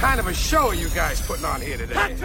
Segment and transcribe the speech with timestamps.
[0.00, 2.16] Kind of a show are you guys putting on here today?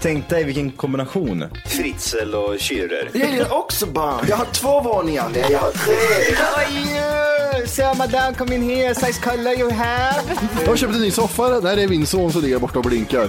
[0.00, 1.44] Tänk dig vilken kombination.
[1.66, 3.10] Fritzl och Schürrer.
[3.14, 4.26] Jag gillar också barn.
[4.28, 5.28] Jag har två våningar.
[5.32, 5.94] Nej, jag har tre.
[7.66, 8.94] So madame, come in here.
[8.94, 10.22] Size color you have.
[10.60, 11.60] Jag har köpt en ny soffa.
[11.60, 13.28] Där är min son som ligger borta och blinkar.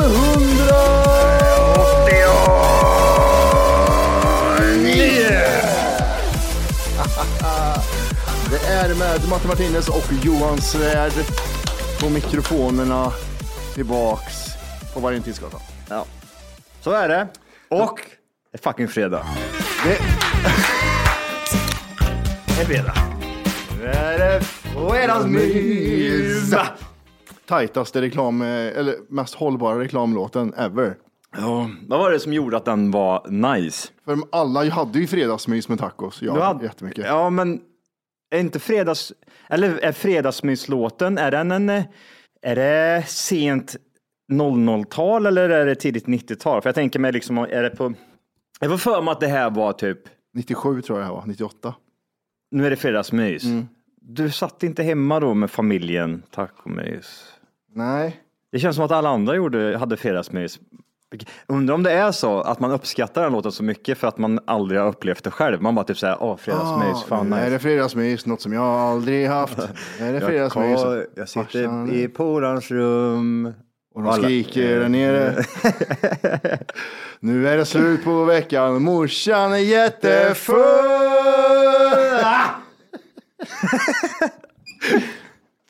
[8.50, 11.12] Det är med Matte Martinez och Johan Svärd
[12.00, 13.12] på mikrofonerna
[13.74, 14.34] tillbaks
[14.94, 15.60] på Valentinsgatan.
[15.88, 16.04] Ja.
[16.80, 17.28] Så är det.
[17.68, 18.00] Och
[18.52, 19.26] det är fucking fredag.
[19.84, 19.98] Det
[22.46, 22.94] Det är fredag.
[23.78, 26.54] Nu är det fredagsmys.
[27.48, 30.96] Tajtaste reklam, eller mest hållbara reklamlåten ever.
[31.36, 33.88] Ja, vad var det som gjorde att den var nice?
[34.04, 36.22] För alla hade ju fredagsmys med tacos.
[36.22, 37.04] Ja, Du hade- jättemycket.
[37.06, 37.60] Ja, men
[38.30, 39.12] är inte fredags...
[39.48, 41.70] Eller är fredagsmyslåten, är den en...
[41.70, 41.84] eh,
[42.42, 43.76] Är det sent
[44.32, 46.62] 00-tal eller är det tidigt 90-tal?
[46.62, 47.92] För jag tänker mig liksom, är det på...
[48.60, 49.98] Jag får för mig att det här var typ,
[50.34, 51.74] 97 tror jag det var, 98.
[52.50, 53.44] nu är det fredagsmys.
[53.44, 53.66] Mm.
[54.00, 57.32] Du satt inte hemma då med familjen, tacomys?
[57.78, 58.16] Nej,
[58.52, 60.58] Det känns som att alla andra gjorde, hade fredagsmys.
[61.46, 64.40] Undrar om det är så att man uppskattar den låten så mycket för att man
[64.46, 65.62] aldrig har upplevt det själv.
[65.62, 67.50] Man bara typ säger, åh fredagsmys, fan nu är nice.
[67.50, 69.58] det fredagsmys, något som jag aldrig haft.
[70.00, 70.80] Är det fredagsmys.
[70.80, 73.52] Jag, jag sitter Farsan- i polarns rum.
[73.94, 75.30] Och de skriker där nere.
[77.20, 80.58] nu är det slut på veckan, morsan är jättefull.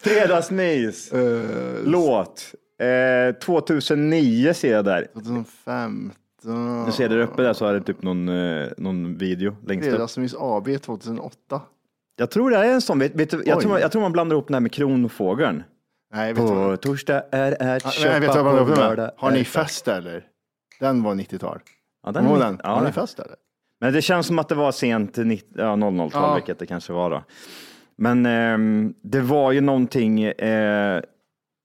[0.09, 1.13] Fredagsmys.
[1.13, 1.43] Eh,
[1.85, 2.55] Låt.
[2.81, 5.07] Eh, 2009 ser jag där.
[5.15, 6.13] 2015.
[6.87, 9.93] Du ser där uppe där så är det typ någon, eh, någon video längst upp.
[9.93, 11.61] Fredagsmys AB 2008.
[12.17, 12.99] Jag tror det är en sån.
[12.99, 13.63] Vet, vet, du, jag, Oj.
[13.63, 15.63] tror, jag tror man blandar ihop den här med kronfågeln.
[16.15, 16.81] Nej, vet du På vad?
[16.81, 19.11] torsdag är köpa men vet du vad på jag lördag med?
[19.17, 20.25] Har är ni fest eller?
[20.81, 21.59] Den var 90-tal.
[22.07, 22.61] Ja, Kommer du ihåg är- den?
[22.63, 23.35] Ja, Har ni fest eller?
[23.81, 26.35] Men det känns som att det var sent 90, ja, 00-tal, Ja.
[26.35, 27.23] vilket det kanske var då.
[27.99, 31.01] Men ehm, det var ju någonting eh,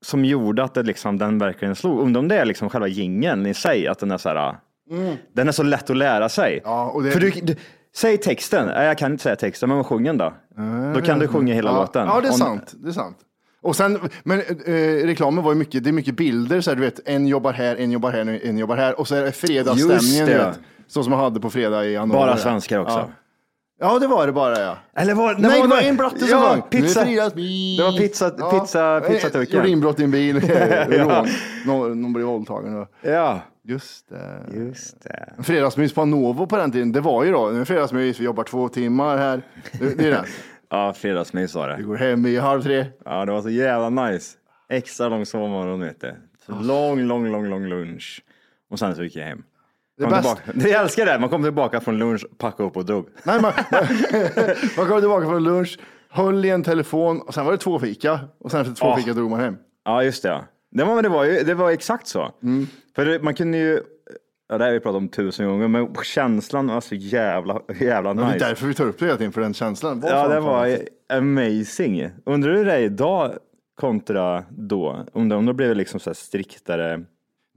[0.06, 2.00] som gjorde att det liksom, den verkligen slog.
[2.00, 4.56] Undrar om det är liksom själva jingeln i sig, att den är så här,
[5.34, 6.52] den är så lätt att lära sig.
[6.52, 6.62] Mm.
[6.66, 7.56] Ja, det- För du, du,
[7.96, 10.34] säg texten, Nej, jag kan inte säga texten, men sjung den då.
[10.96, 12.08] Då kan du sjunga hela ja, låten.
[12.08, 12.74] Ja, det är Om- sant.
[12.78, 13.18] Det är sant.
[13.62, 14.74] Och sen, men eh,
[15.06, 17.76] reklamen var ju mycket, det är mycket bilder, så här, du vet, en jobbar här,
[17.76, 19.00] en jobbar här, en jobbar här.
[19.00, 20.32] Och så är det Just fredagsstämningen, det.
[20.32, 20.60] du vet.
[20.88, 22.28] Så som man hade på fredag i januari.
[22.28, 22.98] Bara svenskar också.
[22.98, 23.10] Ja.
[23.80, 24.78] Ja, det var det bara ja.
[24.96, 27.06] Eller var, Nej, det var en blatte som ja, pizza.
[27.06, 27.18] Det
[27.84, 30.40] var pizza, pizza, pizza Eh, Gjorde inbrott i en bil,
[30.90, 31.28] rån.
[31.66, 32.86] Någon, någon blev våldtagen.
[33.02, 34.46] Ja, Just det.
[34.54, 35.44] just det.
[35.44, 38.44] Fredagsmys på Novo på den tiden, det var ju då, nu är fredagsmys, vi jobbar
[38.44, 39.42] två timmar här.
[39.80, 40.26] Det, det är den.
[40.70, 41.76] Ja, fredagsmys var det.
[41.76, 42.86] Vi går hem i halv tre.
[43.06, 44.38] Ja, det var så jävla nice.
[44.70, 46.16] Extra lång sovmorgon vet du.
[46.46, 48.22] Så lång, lång, lång, lång lunch.
[48.70, 49.44] Och sen så gick jag hem.
[49.98, 50.38] Det bäst-.
[50.56, 53.08] Jag älskar det, man kom tillbaka från lunch, packade upp och drog.
[53.24, 53.54] Nej, man,
[54.78, 55.80] man kom tillbaka från lunch,
[56.10, 58.98] höll i en telefon och sen var det två fika och sen efter två Ja.
[58.98, 59.58] fika drog man hem.
[59.86, 60.30] Ja, just det.
[60.30, 60.44] ja.
[60.72, 62.32] Det var, det var, ju, det var exakt så.
[62.44, 62.68] Mm.
[62.96, 63.80] För det, man kunde ju,
[64.50, 68.22] ja, det har vi pratat om tusen gånger, men känslan var så jävla, jävla Det
[68.24, 68.46] är nice.
[68.46, 70.00] därför vi tar upp det hela tiden, för den känslan.
[70.00, 70.88] Vad Ja, det var det?
[71.18, 72.10] amazing.
[72.26, 73.34] Undrar hur det är idag
[73.82, 75.06] kontra då?
[75.14, 77.04] Om det, om det blev liksom så här striktare.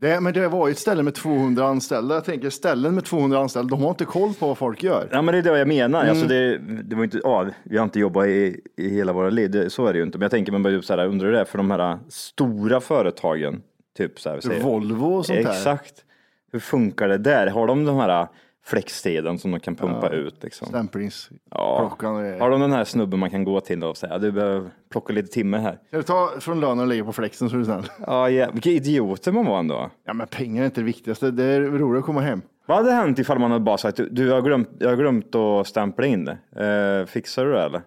[0.00, 2.14] Det, men det var ju ett ställe med 200 anställda.
[2.14, 5.08] Jag tänker ställen med 200 anställda, de har inte koll på vad folk gör.
[5.12, 6.00] Ja, men det är det jag menar.
[6.00, 6.10] Mm.
[6.10, 9.50] Alltså det, det var inte, ja, vi har inte jobbat i, i hela våra liv,
[9.50, 10.19] det, så är det ju inte.
[10.19, 12.81] Men jag tänker, man bara typ så här, undrar det är för de här stora
[12.81, 13.62] företagen.
[13.96, 15.50] Typ så här, Volvo och sånt där.
[15.50, 16.04] Exakt.
[16.52, 17.46] Hur funkar det där?
[17.46, 18.28] Har de de här
[18.66, 20.42] flextiden som de kan pumpa ut?
[20.42, 20.68] Liksom?
[20.68, 22.40] Stämplingsklockan grejer.
[22.40, 25.28] Har de den här snubben man kan gå till och säga, du behöver plocka lite
[25.28, 25.78] timme här?
[25.88, 27.84] Ska du ta från lönen och lägga på flexen så är du snäll?
[28.06, 28.50] Ja, ja.
[28.52, 29.90] vilka idioter man var ändå.
[30.04, 31.30] Ja, men pengar är inte det viktigaste.
[31.30, 32.42] Det är roligt att komma hem.
[32.66, 34.96] Vad hade hänt ifall man hade bara sagt, du, du jag, har glömt, jag har
[34.96, 36.38] glömt att stämpla in det.
[37.02, 37.82] Eh, fixar du det eller?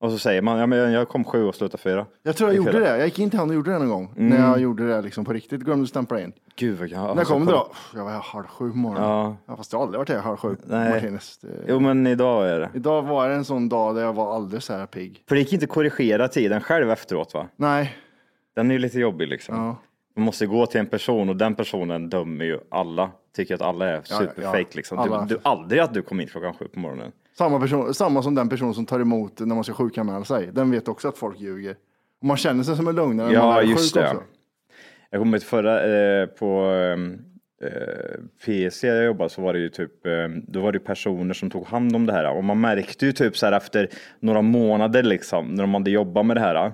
[0.00, 2.06] Och så säger man, ja men jag kom sju och slutade fyra.
[2.22, 2.96] Jag tror jag gjorde det.
[2.98, 4.14] Jag gick in till honom och gjorde det någon gång.
[4.16, 4.28] Mm.
[4.28, 5.60] När jag gjorde det liksom på riktigt.
[5.60, 6.32] Glömde stämpla in.
[6.56, 7.72] Gud vad jag När kom det då?
[7.94, 9.08] Jag var här halv sju på morgonen.
[9.10, 9.36] Ja.
[9.46, 9.56] Ja.
[9.56, 10.56] fast jag har aldrig varit här halv sju.
[10.64, 10.90] Nej.
[10.92, 11.38] Martinez.
[11.38, 12.70] Det- Jo men idag är det.
[12.74, 15.24] Idag var det en sån dag där jag var alldeles så här pigg.
[15.28, 17.46] För det gick inte att korrigera tiden själv efteråt va?
[17.56, 17.96] Nej.
[18.56, 19.54] Den är ju lite jobbig liksom.
[19.56, 19.76] Ja.
[20.16, 23.10] Man måste gå till en person och den personen dömer ju alla.
[23.36, 24.66] Tycker att alla är superfake ja.
[24.74, 25.26] liksom.
[25.28, 27.12] Du, du, aldrig att du kom in klockan sju på morgonen.
[27.40, 30.50] Samma, person, samma som den person som tar emot när man ska sjukanmäla sig.
[30.52, 31.76] Den vet också att folk ljuger.
[32.20, 34.10] Och man känner sig som en lögnare när man Ja, är just sjuk det.
[34.10, 34.22] också.
[35.10, 35.82] Jag kommer ihåg förra
[36.20, 37.18] eh, på ehm,
[37.62, 40.12] eh, PC jag jobbade så var det ju typ, eh,
[40.48, 43.36] då var det personer som tog hand om det här och man märkte ju typ
[43.36, 43.88] så här efter
[44.20, 46.72] några månader liksom när de hade jobbat med det här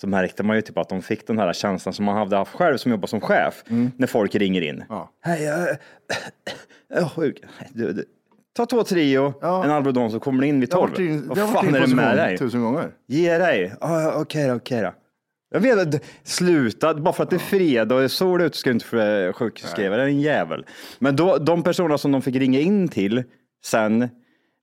[0.00, 2.54] så märkte man ju typ att de fick den här känslan som man hade haft
[2.54, 3.64] själv som jobbar som chef
[3.96, 4.74] när folk ringer in.
[4.74, 4.86] Mm.
[4.88, 5.10] Ja.
[5.20, 5.68] Hej, jag,
[6.88, 7.42] jag är sjuk.
[7.74, 8.04] Du, du,
[8.56, 9.64] ta två Trio, Ja.
[9.64, 10.90] en Alvedon så kommer du in vid Det har tolv.
[10.92, 12.38] varit din, Vad det har varit fan din är det med dig?
[12.38, 12.90] tusen gånger.
[13.08, 13.72] Ge dig.
[13.80, 14.92] Ah, okej då, okej då.
[15.52, 18.56] Jag vet att sluta, bara för att det är fredag och det är sol ute
[18.56, 20.64] ska du inte sjukskriva dig, en jävel.
[20.98, 23.22] Men då, de personerna som de fick ringa in till
[23.64, 24.08] sen,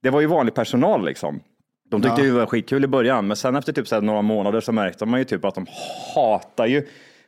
[0.04, 1.40] det var ju vanlig personal liksom.
[1.90, 4.22] De tyckte ju det var skitkul i början, men sen efter typ så här några
[4.22, 5.66] månader så märkte man ju typ att de
[6.16, 6.88] hatar ju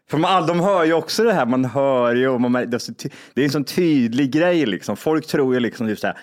[0.09, 2.77] för man, de hör ju också det här, man hör ju, och man, mär- det,
[2.77, 4.97] är så ty- det är en sån tydlig grej liksom.
[4.97, 6.17] Folk tror ju liksom typ så här,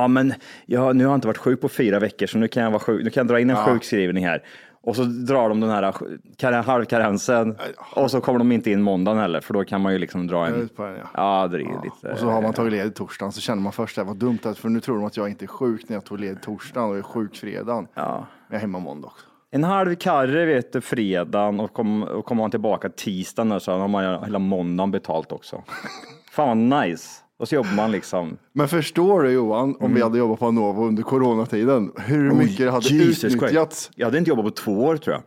[0.00, 0.34] ja men
[0.66, 2.80] ja, nu har jag inte varit sjuk på fyra veckor så nu kan jag, vara
[2.80, 4.42] sjuk, nu kan jag dra in en sjukskrivning här.
[4.84, 5.94] Och så drar de den här
[6.36, 7.56] kar- halvkarensen
[7.94, 10.46] och så kommer de inte in måndagen heller för då kan man ju liksom dra
[10.46, 10.68] en...
[10.68, 11.08] På den, ja.
[11.14, 12.12] Ja, det är lite...
[12.12, 14.58] Och så har man tagit ledigt torsdagen så känner man först att vad dumt att
[14.58, 16.96] för nu tror de att jag inte är sjuk när jag tog ledigt torsdagen och
[16.98, 17.86] är sjuk fredagen.
[17.94, 18.26] Ja.
[18.48, 19.26] Jag är hemma måndag också.
[19.50, 23.88] En halv karre vet du, fredagen och kom- och kommer man tillbaka tisdagen så har
[23.88, 25.62] man hela måndagen betalt också.
[26.32, 27.21] Fan vad nice.
[27.42, 28.36] Och så jobbar man liksom.
[28.52, 32.70] Men förstår du Johan, om vi hade jobbat på Anovo under coronatiden, hur mycket det
[32.70, 33.36] hade Jesus Christ.
[33.36, 33.90] utnyttjats?
[33.94, 35.22] Jag hade inte jobbat på två år tror jag.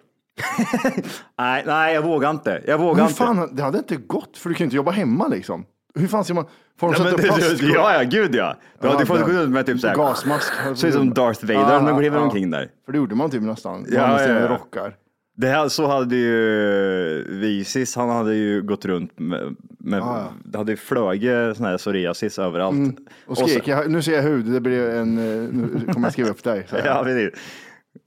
[1.37, 2.61] nej, nej, jag vågar inte.
[2.67, 3.13] Jag vågar Hur inte.
[3.15, 5.65] fan, det hade inte gått, för du kan ju inte jobba hemma liksom.
[5.95, 6.45] Hur fan ska man,
[6.79, 8.55] får de sätta det- ja, ja, gud ja.
[8.81, 9.95] Du hade Ja, fått men- gå runt med typ såhär.
[9.95, 10.53] Gasmask.
[10.75, 12.23] Ser ut som Darth Vader Ja, när de kliver ja.
[12.23, 12.69] omkring där.
[12.85, 13.85] För det gjorde man typ nästan.
[13.91, 14.47] Ja, Man ja, ja.
[14.47, 14.93] rockar.
[15.37, 20.33] Det här, så hade ju Visis, han hade ju gått runt med, med Ja, ja.
[20.45, 22.75] det hade ju flugit sån här psoriasis överallt.
[22.77, 22.95] Mm.
[23.25, 26.13] Och så- skrek, jag, nu ser jag hud, det blir en, eh, nu kommer jag
[26.13, 26.65] skriva upp dig.
[26.69, 26.75] Så.
[26.85, 27.39] Ja, precis.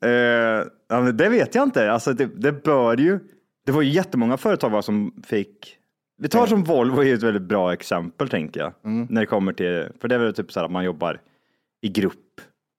[0.04, 1.92] Eh, det vet jag inte.
[1.92, 3.18] Alltså, det, det bör ju.
[3.66, 5.74] Det var ju jättemånga företag som fick.
[6.22, 8.72] Vi tar som Volvo är ett väldigt bra exempel tänker jag.
[8.84, 9.06] Mm.
[9.10, 11.20] När det kommer till, för det är väl typ så här att man jobbar
[11.82, 12.14] i grupp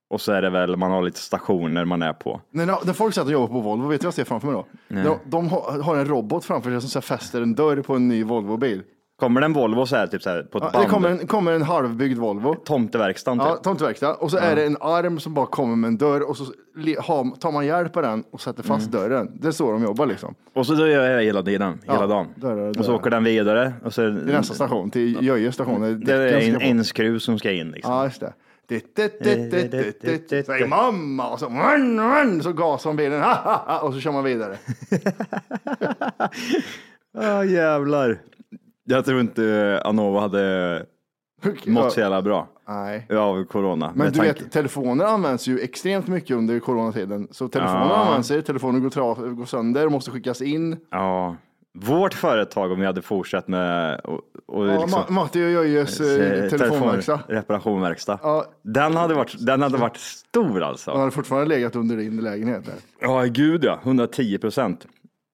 [0.10, 2.42] och så är det väl man har lite stationer man är på.
[2.52, 4.56] När, när folk sätter och jobbar på Volvo, vet du vad jag ser framför mig
[4.56, 4.66] då?
[5.04, 8.08] De, de har, har en robot framför sig som så fäster en dörr på en
[8.08, 8.82] ny Volvo-bil.
[9.20, 10.86] Kommer det en Volvo så här, typ så här på ett Ja, band?
[10.86, 12.56] det kommer en, kommer en halvbyggd Volvo.
[12.56, 13.64] Tomteverkstan Ja, typ.
[13.64, 14.14] tomteverkstad.
[14.14, 16.44] Och så är det en arm som bara kommer med en dörr och så
[16.78, 19.02] le- har, tar man hjälp på den och sätter fast Mm.
[19.10, 19.38] dörren.
[19.42, 20.36] Det är så de jobbar liksom.
[20.54, 22.28] Och så gör jag det hela tiden, hela Ja, dagen.
[22.36, 23.74] dörrar, Och så åker den vidare.
[23.84, 25.82] Och så, Till nästa station, till Jöje station.
[25.82, 26.66] där det är däcken en, ska på.
[26.66, 27.94] en skruv som ska in liksom.
[27.94, 28.34] Ja, just det.
[30.46, 33.24] Säger mamma och så, run, run, så gasar man bilen
[33.82, 34.58] och så kör man vidare.
[37.14, 38.18] Ja jävlar.
[38.84, 40.86] Jag tror inte Anova hade
[41.66, 43.08] mått så jävla bra Nej.
[43.18, 43.92] av corona.
[43.96, 47.28] Men du tanke- vet, telefoner används ju extremt mycket under coronatiden.
[47.32, 47.96] Så telefoner Ja.
[47.96, 50.78] används, ju, telefoner går, går sönder måste skickas in.
[50.92, 51.36] Ja.
[51.82, 55.98] Vårt företag om vi hade fortsatt med och, och Ja, liksom, Ma- Matti och Jöjes
[55.98, 57.20] telefonverkstad.
[57.28, 58.20] reparationverkstad.
[58.24, 58.46] Ja.
[58.62, 60.92] Den, hade varit, den hade varit stor alltså.
[60.92, 62.66] Han hade fortfarande legat under din lägenhet.
[62.66, 62.76] Där.
[63.00, 63.80] Ja, gud ja.
[63.84, 64.86] 110 procent.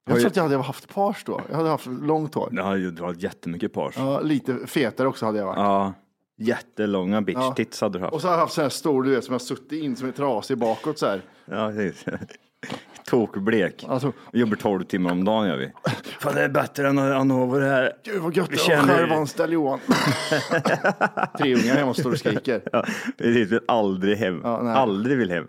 [0.09, 1.41] Jag tror att jag hade haft pars då.
[1.49, 2.49] Jag hade haft långt hår.
[2.51, 3.93] Ja, du har jättemycket pars.
[3.97, 5.57] Ja, lite fetare också hade jag varit.
[5.57, 5.93] Ja,
[6.37, 7.53] jättelånga bitch Ja.
[7.53, 8.13] tits hade du haft.
[8.13, 10.07] Och så har jag haft så här stor, du vet, som jag suttit in som
[10.07, 11.21] är trasig bakåt så här.
[11.45, 12.05] Ja, precis.
[13.05, 13.85] Tokblek.
[13.87, 15.71] Alltså- Vi jobbar 12 timmar om dagen gör vi.
[16.19, 17.93] Fan det är bättre än Anovo det här.
[18.03, 19.79] Gud vad gött Vi det att självanställa Johan.
[21.37, 22.61] Tre ungar hemma och står och skriker.
[22.71, 22.85] Ja,
[23.17, 24.41] vi vill aldrig hem.
[24.43, 25.47] Ja, aldrig vill hem.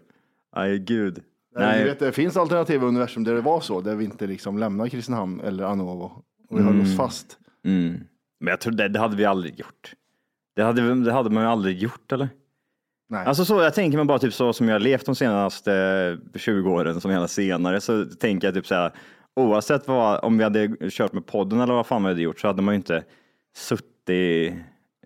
[0.57, 1.23] Nej, gud.
[1.57, 1.85] Nej.
[1.85, 5.41] Vet, det finns alternativa universum där det var så, där vi inte liksom lämnar Kristinehamn
[5.41, 6.13] eller Anovo.
[6.49, 7.39] Och vi höll oss fast.
[7.65, 8.01] Mm.
[8.41, 9.93] Men jag tror det, det hade vi aldrig gjort.
[10.57, 12.29] Det hade, det hade man ju aldrig gjort eller?
[13.09, 13.27] Nej.
[13.27, 16.71] Alltså så, jag tänker mig bara typ så som jag har levt de senaste 20
[16.71, 18.93] åren, som gärna senare, så tänker jag typ så här,
[19.37, 22.47] oavsett vad, om vi hade kört med podden eller vad fan vi hade gjort, så
[22.47, 23.05] hade man ju inte
[23.57, 24.55] suttit i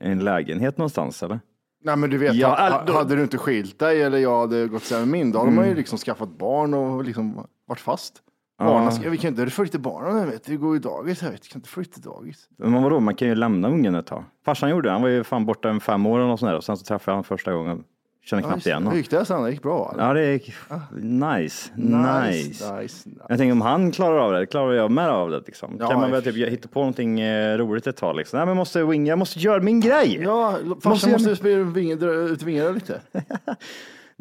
[0.01, 1.41] en lägenhet någonstans eller?
[1.85, 4.67] Nej men du vet, Ja, ha- då- hade du inte skilt dig eller jag hade
[4.67, 8.23] gått sämre min, då hade man ju liksom skaffat barn och liksom varit fast.
[8.67, 11.43] Barnen, ska, vi kan inte flytta barnen, vet du, vi går ju dagis här, vet
[11.43, 12.49] du, kan inte flytta dagis.
[12.57, 14.25] Men vadå, man kan ju lämna ungen ett tag.
[14.45, 16.57] Farsan gjorde det, han var ju fan borta en fem år eller något sånt där
[16.57, 17.85] och sen så träffade jag honom första gången.
[18.25, 18.99] Kände knappt igen Hur honom.
[18.99, 19.43] gick det sen?
[19.43, 19.91] Det gick bra?
[19.95, 20.07] eller?
[20.07, 20.55] Ja, det gick
[20.93, 21.71] nice.
[21.77, 22.31] Nice.
[22.31, 22.81] nice.
[22.81, 23.11] nice.
[23.29, 25.77] Jag tänker om han klarar av det, klarar jag med av det liksom.
[25.81, 28.37] Ja, kan man väl i typ hitta på någonting eh, roligt ett tag liksom.
[28.37, 30.21] Nej, men jag måste wing, jag måste göra min grej.
[30.23, 33.01] Ja, Måste farsan måste spela vinge, dra ut vingarna lite.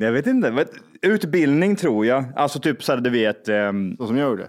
[0.01, 0.65] Jag vet inte.
[1.01, 2.25] Utbildning tror jag.
[2.35, 3.49] Alltså typ så här, du vet.
[3.49, 4.47] ehm, Så som jag gjorde.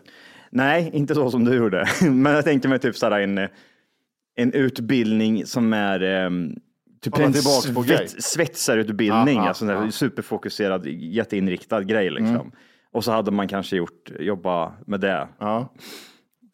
[0.51, 1.85] nej, inte så som du gjorde.
[2.11, 3.39] men jag tänkte mig typ så här en,
[4.37, 6.55] en utbildning som är ehm,
[7.03, 8.09] typ en tillbaks på grej.
[8.09, 9.37] svett, svetsarutbildning.
[9.37, 9.91] Ja, ja, alltså en ja.
[9.91, 12.35] superfokuserad, jätteinriktad grej liksom.
[12.35, 12.53] Mm.
[12.93, 15.29] Och så hade man kanske gjort, jobba med det.
[15.39, 15.73] Ja,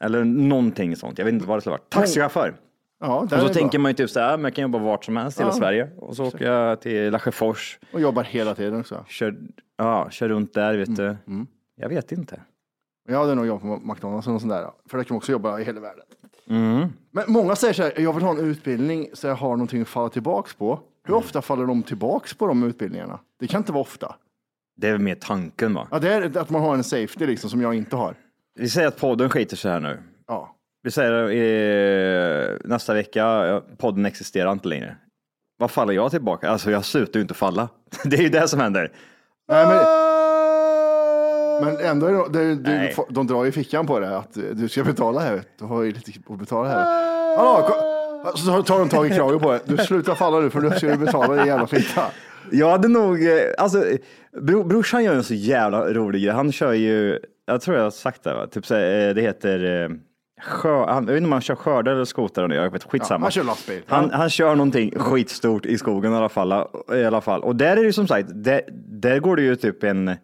[0.00, 1.18] Eller någonting sånt.
[1.18, 1.82] Jag vet inte vad det skulle vara.
[1.88, 2.54] Taxichaufför.
[3.00, 3.82] Ja Och så det tänker bra.
[3.82, 5.58] man ju typ så här, men jag kan jobba vart som helst i hela Ja.
[5.58, 5.90] Sverige.
[5.96, 9.04] Och så åker jag till Lesjöfors, Och jobbar hela tiden också.
[9.08, 9.36] kör,
[9.76, 11.46] ja, kör runt där, vet Mm, du.
[11.82, 12.40] Jag vet inte.
[13.08, 14.70] Jag hade nog jobbat på McDonalds eller sånt där.
[14.88, 16.04] För där kan man också jobba i hela världen.
[16.48, 16.88] Mm.
[17.10, 19.88] Men många säger så här, jag vill ha en utbildning så jag har någonting att
[19.88, 20.80] falla tillbaks på.
[21.04, 21.18] Hur Mm.
[21.18, 23.18] ofta faller de tillbaks på de utbildningarna?
[23.40, 24.14] Det kan inte vara ofta.
[24.76, 25.88] Det är väl mer tanken va?
[25.90, 28.14] Ja, det är att man har en safety liksom som jag inte har.
[28.58, 29.98] Vi säger att podden skiter sig här nu.
[30.26, 30.55] Ja.
[30.86, 34.96] Vi säger eh, nästa vecka, podden existerar inte längre.
[35.58, 36.48] Vad faller jag tillbaka?
[36.50, 37.68] Alltså jag slutar ju inte falla.
[38.04, 38.92] Det är ju det som händer.
[39.48, 39.84] Nej, men,
[41.74, 42.94] men ändå, är det, det, du, Nej.
[43.10, 45.42] de drar ju fickan på det att du ska betala här.
[45.58, 47.36] Du har ju lite att betala här.
[47.36, 49.60] Hallå, ko- så tar de tag i kragen på det.
[49.64, 52.02] Du slutar falla nu för nu ska du betala din jävla fitta.
[52.52, 53.84] Jag hade nog, eh, alltså
[54.42, 56.32] bro, brorsan gör en så jävla rolig grej.
[56.32, 58.46] Han kör ju, jag tror jag har sagt det, va?
[58.46, 58.78] typ eh,
[59.14, 59.88] det heter eh,
[60.42, 63.24] Sjö, han, jag vet inte om han kör skörde eller skoter, jag vet skitsamma.
[63.24, 63.82] han kör lastbil.
[63.86, 66.52] Han, han kör någonting skitstort i skogen i alla fall.
[66.94, 67.42] I alla fall.
[67.42, 70.16] Och där är det ju som sagt, där, där går det ju typ en, där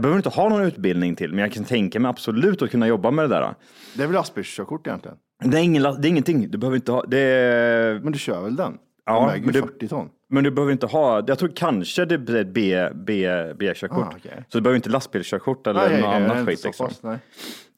[0.00, 2.86] behöver du inte ha någon utbildning till, men jag kan tänka mig absolut att kunna
[2.88, 3.54] jobba med det där.
[3.94, 5.16] Det är väl lastbilskörkort egentligen.
[5.44, 8.42] Det är, ingen, det är ingenting, du behöver inte ha, det är, Men du kör
[8.42, 8.78] väl den?
[9.06, 10.08] Ja, Den men det- 40 ton.
[10.30, 13.98] men du behöver inte ha, jag tror kanske det blir ett B, B, B-körkort.
[13.98, 14.44] Ah, okej.
[14.48, 16.64] Så du behöver inte lastbilskörkort eller Nej, något nej, annat skit.
[16.64, 16.88] Liksom.
[16.88, 17.18] fast, nej.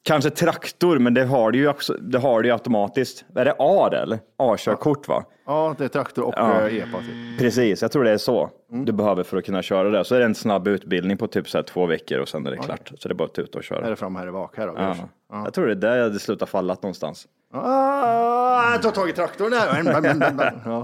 [0.09, 3.25] Kanske traktor, men det har du ju, det har du automatiskt.
[3.35, 4.19] Är det A det eller?
[4.39, 5.25] A-körkort va?
[5.47, 6.61] Ja, det är traktor och Ja.
[6.61, 6.69] ja.
[6.69, 6.99] epa.
[6.99, 7.39] Typ.
[7.39, 8.85] Precis, jag tror det är så Mm.
[8.85, 10.05] du behöver för att kunna köra det.
[10.05, 12.51] Så är det en snabb utbildning på typ så här två veckor och sen är
[12.51, 12.93] det klart.
[12.99, 13.87] Så det är bara att tuta och köra.
[13.87, 14.57] Är fram, här är bak.
[14.57, 14.97] Här då, Ja.
[15.33, 15.43] ja.
[15.45, 17.27] Jag tror det är där jag hade slutat fallat någonstans.
[17.55, 20.53] Ah, jag tar tag i traktorn här.
[20.65, 20.83] Ja.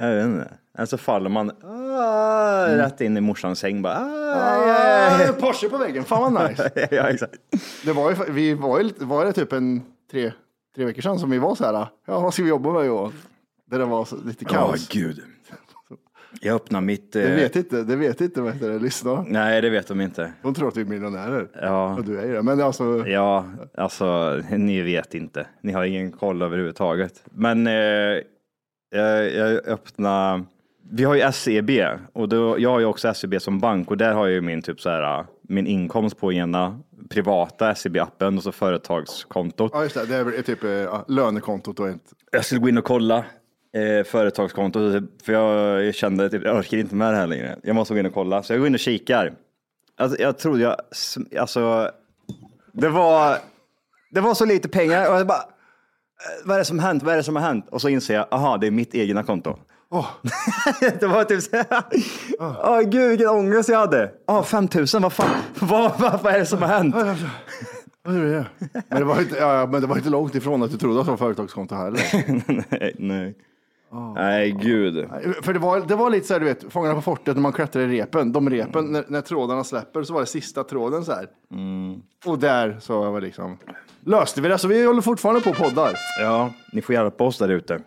[0.00, 0.50] Jag vet inte.
[0.86, 2.78] Så faller man ah, Mm.
[2.78, 3.94] rätt in i morsans säng bara.
[3.94, 6.70] Ah, Ah, Porsche på väggen, fan vad nice.
[6.90, 7.34] ja, exakt.
[7.84, 10.32] Det var ju, vi var ju, var det typ en tre,
[10.76, 13.12] tre veckor sedan som vi var så här, ja vad ska vi jobba med Johan?
[13.70, 14.88] Där det var så, lite Ja, kaos.
[14.88, 15.20] gud.
[16.40, 17.12] Jag öppnar mitt...
[17.12, 19.24] det eh, vet inte, det vet inte vad heter det, lyssna.
[19.28, 20.32] Nej, det vet de inte.
[20.42, 21.48] De tror att vi är miljonärer.
[21.62, 21.94] Ja.
[21.96, 22.42] Och du är ju det.
[22.42, 23.44] Men alltså, Ja,
[23.76, 25.46] alltså ni vet inte.
[25.62, 27.22] Ni har ingen koll överhuvudtaget.
[27.24, 27.72] Men eh,
[28.90, 30.44] jag, jag öppnar,
[30.90, 31.70] vi har ju SEB
[32.12, 34.62] och då, jag har ju också SEB som bank och där har jag ju min
[34.62, 36.80] typ så här, min inkomst på ena
[37.10, 39.70] privata SEB-appen och så företagskontot.
[39.74, 42.02] ja just det, det är väl typ ja, lönekontot och ett,
[42.32, 43.24] Jag skulle gå in och kolla
[43.74, 47.58] eh, företagskontot för jag, jag kände typ, jag orkar inte med det här längre.
[47.62, 48.42] Jag måste gå in och kolla.
[48.42, 49.32] Så jag går in och kikar.
[49.96, 50.76] Alltså, jag trodde jag,
[51.38, 51.90] alltså,
[52.72, 53.38] det var,
[54.10, 57.02] det var så lite pengar och jag bara, eh, vad är det som har hänt?
[57.02, 57.68] Vad är det som har hänt?
[57.68, 59.58] Och så inser jag, aha, det är mitt egna konto.
[61.00, 61.66] det var typ så här,
[62.38, 64.10] åh gud vilken ångest jag hade.
[64.26, 65.30] Ja, 5000, vad fan,
[65.60, 66.94] vad, vad, vad är det som har hänt?
[68.02, 71.06] Men det var inte, ja, men det var inte långt ifrån att du trodde att
[71.06, 72.00] det var företagskonto heller.
[72.80, 73.34] nej, nej.
[74.14, 75.08] Nej, gud.
[75.42, 77.52] För det var, det var lite så här, du vet, Fångarna på fortet när man
[77.52, 78.32] klättrar i repen.
[78.32, 81.26] De repen, när, när trådarna släpper så var det sista tråden så här.
[82.26, 83.58] Och där så var liksom,
[84.04, 84.58] löste vi det.
[84.58, 85.92] Så vi håller fortfarande på och poddar.
[86.20, 87.80] Ja, ni får hjälpa oss där ute.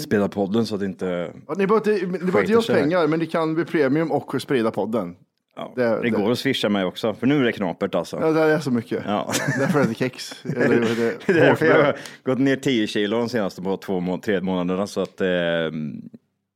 [0.00, 1.32] Spela podden så att inte...
[1.48, 4.12] Ja, Ni behöver inte, ni behöver inte ge oss pengar, men ni kan bli premium
[4.12, 5.16] och sprida podden.
[5.56, 8.18] Ja, Det- det, går att swisha mig också, för nu är det knapert alltså.
[8.20, 9.02] Ja, det är så mycket.
[9.06, 9.32] Ja.
[9.58, 10.44] Därför är det kex.
[10.44, 10.86] Eller, det,
[11.26, 14.40] Det är därför jag har gått ner 10 kilo de senaste på två, må- tre
[14.40, 14.86] månaderna.
[14.86, 15.26] Så att, eh,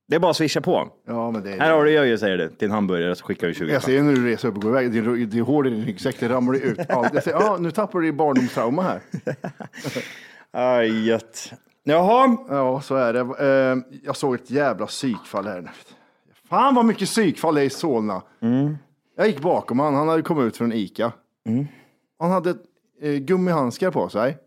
[0.08, 0.88] det är bara att swisha på.
[1.06, 1.74] Ja, men det Här är...
[1.74, 4.12] har du jag säger det, till en hamburgare så skickar du 20 Jag ser när
[4.12, 6.78] du reser upp och går iväg, din, din hår i din ryggsäck, det ramlar ut.
[6.90, 7.14] Allt.
[7.14, 9.00] Jag säger, ah, nu tappar du i barndomstrauma här.
[10.50, 11.52] Aj, gött.
[11.84, 13.20] Jaha, Ja, så är det.
[13.20, 15.70] Eh, jag såg ett jävla psykfall här.
[16.48, 18.22] Fan vad mycket psykfall det är i Solna.
[19.16, 21.12] Jag gick bakom han, han hade kommit ut från Ica.
[22.18, 22.50] Han hade
[23.02, 24.38] eh, gummihandskar på sig.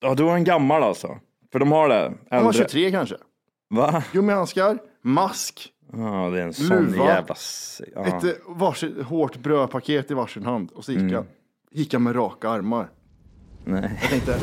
[0.00, 1.18] ja, då är han gammal alltså.
[1.52, 2.12] För de har det.
[2.30, 2.68] Han var Äldre.
[2.68, 3.16] 23 kanske.
[3.70, 4.02] Va?
[4.12, 7.04] Gummihandskar, mask, Ja, det är en sån Luva.
[7.04, 7.34] jävla...
[7.94, 8.04] Ja.
[8.06, 10.70] ett eh, varsin, hårt brödpaket i varsin hand.
[10.70, 11.24] Och så gick, jag,
[11.70, 12.88] gick jag med raka armar.
[13.64, 13.98] Nej.
[14.02, 14.38] Jag tänkte...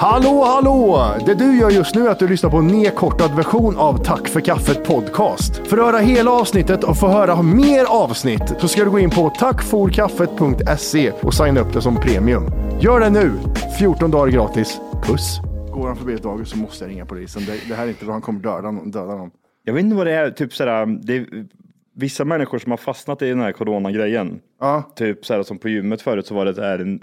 [0.00, 1.04] Hallå, hallå!
[1.26, 4.28] Det du gör just nu är att du lyssnar på en nedkortad version av Tack
[4.28, 5.56] för kaffet podcast.
[5.66, 9.10] För att höra hela avsnittet och få höra mer avsnitt så ska du gå in
[9.10, 12.42] på tackforkaffet.se och signa upp det som premium.
[12.80, 13.32] Gör det nu!
[13.78, 14.80] 14 dagar gratis.
[15.06, 15.40] Puss!
[15.72, 17.42] Går han förbi ett dagis så måste jag ringa polisen.
[17.46, 19.30] Det, det här är inte då han kommer döda, någon- döda någon.
[19.64, 21.26] Jag vet inte vad det är, typ sådär, det är
[21.96, 24.38] vissa människor som har fastnat i den här coronagrejen.
[24.60, 27.00] Ja, Typ såhär som på gymmet förut så var det där en,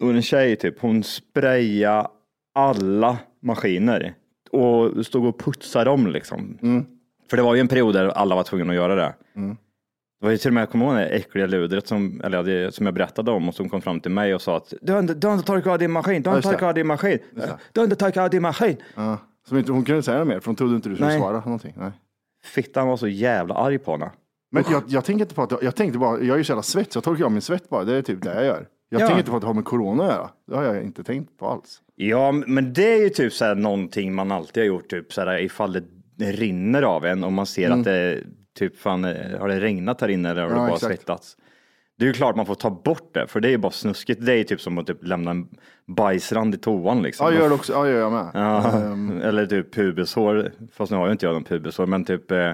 [0.00, 2.08] och en tjej typ, hon sprayade
[2.54, 4.14] alla maskiner
[4.50, 6.58] och stod och putsade dem liksom.
[7.30, 9.14] För det var ju en period där alla var tvungna att göra det.
[10.20, 12.74] Det var ju till och med, jag kommer ihåg det äckliga ludret som, eller det,
[12.74, 14.98] som jag berättade om och som kom fram till mig och sa att du har
[14.98, 16.52] inte, du har inte torkat av din maskin, du har inte det.
[16.52, 17.18] torkat av din maskin,
[17.72, 18.76] du har inte torkat av din maskin.
[18.94, 19.18] ja.
[19.48, 21.18] Som inte, hon kunde inte säga något mer för hon trodde inte du skulle Nej.
[21.18, 21.74] svara någonting.
[21.76, 21.90] Nej.
[22.44, 24.10] Fittan var så jävla arg på henne.
[24.50, 26.62] Men jag, jag tänker inte på att, jag tänkte bara, jag är ju så jävla
[26.62, 27.84] svett så jag torkar av min svett bara.
[27.84, 28.66] Det är typ det jag gör.
[28.88, 29.06] Jag Ja.
[29.06, 30.30] tänker inte på att det har med corona att göra.
[30.46, 31.80] Det har jag inte tänkt på alls.
[31.94, 35.20] Ja, men det är ju typ så här någonting man alltid har gjort, typ så
[35.20, 35.72] här ifall
[36.16, 38.22] det rinner av en och man ser att det
[38.58, 40.62] typ fan, eh, har det regnat här inne eller har det Mm.
[40.64, 40.94] Ja, bara exakt.
[40.94, 41.36] svettats?
[41.98, 44.26] Det är ju klart man får ta bort det, för det är ju bara snuskigt.
[44.26, 45.48] Det är ju typ som att typ lämna en
[45.86, 47.26] bajsrand i toan liksom.
[47.26, 47.72] Ja, jag gör det också.
[47.72, 48.30] Ja, jag gör med.
[48.34, 52.30] Ja, Ehm, eller typ pubeshår, fast nu har ju inte jag någon pubeshår, men typ
[52.30, 52.50] eh,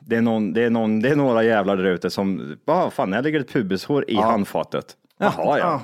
[0.00, 3.12] det är, någon, det, är någon, det är några jävlar där ute som, vad fan,
[3.12, 4.96] här ligger ett pubeshår i handfatet.
[5.20, 5.82] Jaha, ja.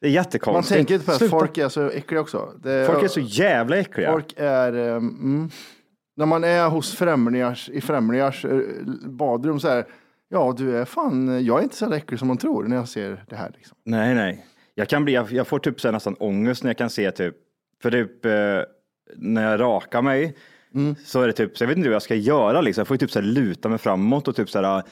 [0.00, 0.76] Det är Man jättekonstigt.
[0.76, 1.30] tänker inte på att Sluta.
[1.30, 2.52] folk är så äckliga också.
[2.62, 4.12] Det, folk är så jävla äckliga.
[4.12, 4.72] Folk är...
[4.72, 5.50] ehm, mm,
[6.16, 8.60] när man är hos främlingars, i främlingars eh,
[9.04, 9.84] badrum så här.
[10.28, 13.24] Ja, du är fan, jag är inte så äcklig som man tror när jag ser
[13.28, 13.50] det här.
[13.56, 13.76] Liksom.
[13.84, 14.46] Nej, nej.
[14.74, 17.10] Jag, kan bli, jag, jag får typ så här nästan ångest när jag kan se
[17.10, 17.36] typ,
[17.82, 18.32] för typ eh,
[19.16, 20.36] när jag rakar mig
[21.04, 22.80] så är det typ, så jag vet inte vad jag ska göra liksom.
[22.80, 24.82] Jag får ju typ så här luta mig framåt och typ så här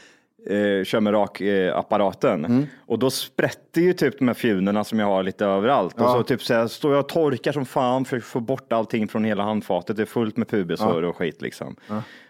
[0.46, 2.66] eh, kör med rakapparaten.
[2.86, 6.00] Och då sprätter ju typ de här fjunerna som jag har lite överallt.
[6.00, 8.72] Och så typ så här, står jag och torkar som fan för att få bort
[8.72, 9.96] allting från hela handfatet.
[9.96, 11.76] Det är fullt med pubeshår och skit liksom.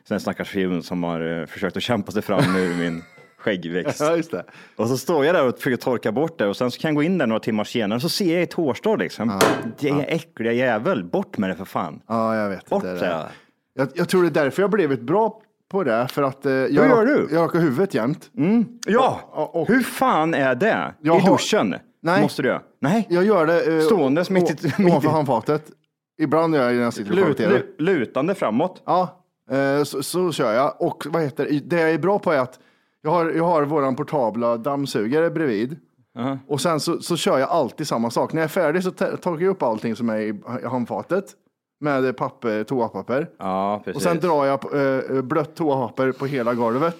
[0.08, 3.02] Sen stackars fjun som har eh, försökt att kämpa sig fram ur min
[3.38, 4.00] skäggväxt.
[4.00, 4.42] Ja.
[4.76, 6.96] Och så står jag där och försöker torka bort det och sen så kan jag
[6.96, 9.40] gå in där några timmar senare och så ser jag ett hårstrå liksom.
[9.78, 12.00] Det är äckliga jävel, bort med det för fan.
[12.06, 12.66] Ja, jag vet.
[12.66, 13.26] Bort det, det.
[13.74, 16.08] Jag, jag tror det är därför jag blivit bra på det.
[16.10, 17.34] För att eh, jag, gör rak- du?
[17.34, 18.30] jag rakar huvudet jämt.
[18.86, 20.94] Ja, Och- och- hur fan är det?
[21.00, 21.74] Jag I har- duschen?
[22.02, 22.22] Nej.
[22.22, 22.62] Måste du göra?
[22.80, 23.06] Nej.
[23.10, 25.62] Jag gör det eh, Ståendes mitt i- ovanför handfatet.
[26.20, 27.58] Ibland gör jag det när jag sitter och kollar på Lut, tv.
[27.58, 28.82] lu- lutande framåt.
[28.86, 30.82] Ja, eh, så, så kör jag.
[30.82, 31.60] Och vad heter det?
[31.60, 32.58] Det jag är bra på är att
[33.02, 35.76] jag har, jag har våran portabla dammsugare bredvid.
[36.46, 38.32] Och sen så, så kör jag alltid samma sak.
[38.32, 41.24] När jag är färdig så torkar jag upp allting som är i handfatet
[41.80, 43.30] med papper, toapapper.
[43.38, 43.96] Ja, precis.
[43.96, 44.60] Och sen drar jag
[45.16, 46.96] eh, blött toapapper på hela golvet.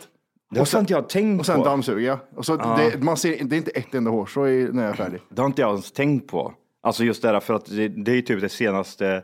[0.51, 1.65] det har inte jag tänkt Och sen på.
[1.65, 2.19] dammsuger jag.
[2.37, 4.97] Och så det, man ser, det är inte ett enda hårstrå i- när jag är
[4.97, 5.21] färdig.
[5.29, 6.55] Det har inte jag ens tänkt på.
[6.83, 9.23] Alltså just det där för att det, det är typ de senaste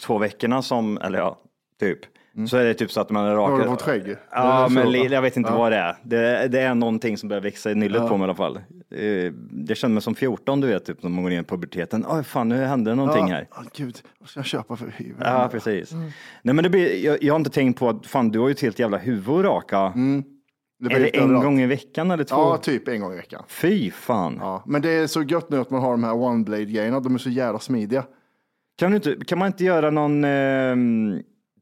[0.00, 1.38] två veckorna som, eller ja,
[1.80, 1.98] typ.
[2.48, 3.52] Så är det typ så att man rakar.
[3.52, 4.16] Har du fått skägg?
[4.32, 5.58] Ja, Det är men jag vet inte Ja.
[5.58, 5.96] vad det är.
[6.02, 8.60] Det, det är någonting som börjar växa i nyllet på mig i alla fall.
[9.68, 12.04] Jag känner mig som 14, du vet, typ när man går in i puberteten.
[12.08, 13.46] Oj, fan, nu händer det någonting här.
[13.50, 15.16] Ja, gud, vad ska jag köpa för huvud?
[15.20, 15.92] Ja, precis.
[16.42, 18.52] Nej, men det blir, jag, jag har inte tänkt på att fan, du har ju
[18.52, 19.92] ett helt jävla huvud att raka.
[20.78, 21.44] Det blir är det en överallt.
[21.44, 22.36] gång i veckan eller två?
[22.36, 23.42] Ja, typ en gång i veckan.
[23.48, 24.36] Fy fan.
[24.40, 27.00] Ja, men det är så gött nu att man har de här one blade grejerna.
[27.00, 28.04] De är så jävla smidiga.
[28.78, 30.30] Kan, du inte, kan man inte göra någon, eh,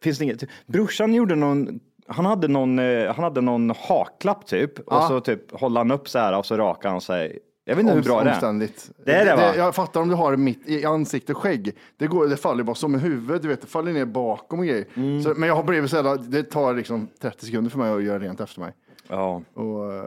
[0.02, 4.78] finns det inget, brorsan gjorde någon, han hade någon, eh, han hade någon haklapp typ
[4.78, 5.08] och Ja.
[5.08, 7.94] så typ håller han upp så här och så rakar han sig Jag vet inte
[7.94, 8.68] hur bra det är.
[9.04, 9.56] Det är det, va?
[9.56, 11.76] Jag fattar om du har det mitt i ansikte skägg.
[11.96, 14.64] Det, går, det faller bara som i huvudet, du vet, det faller ner bakom och
[14.66, 14.86] grejer.
[14.94, 15.22] Mm.
[15.22, 18.02] Så, men jag har blivit så jävla, det tar liksom 30 sekunder för mig att
[18.02, 18.72] göra rent efter mig.
[19.08, 19.42] Ja.
[19.54, 20.02] Och, eh,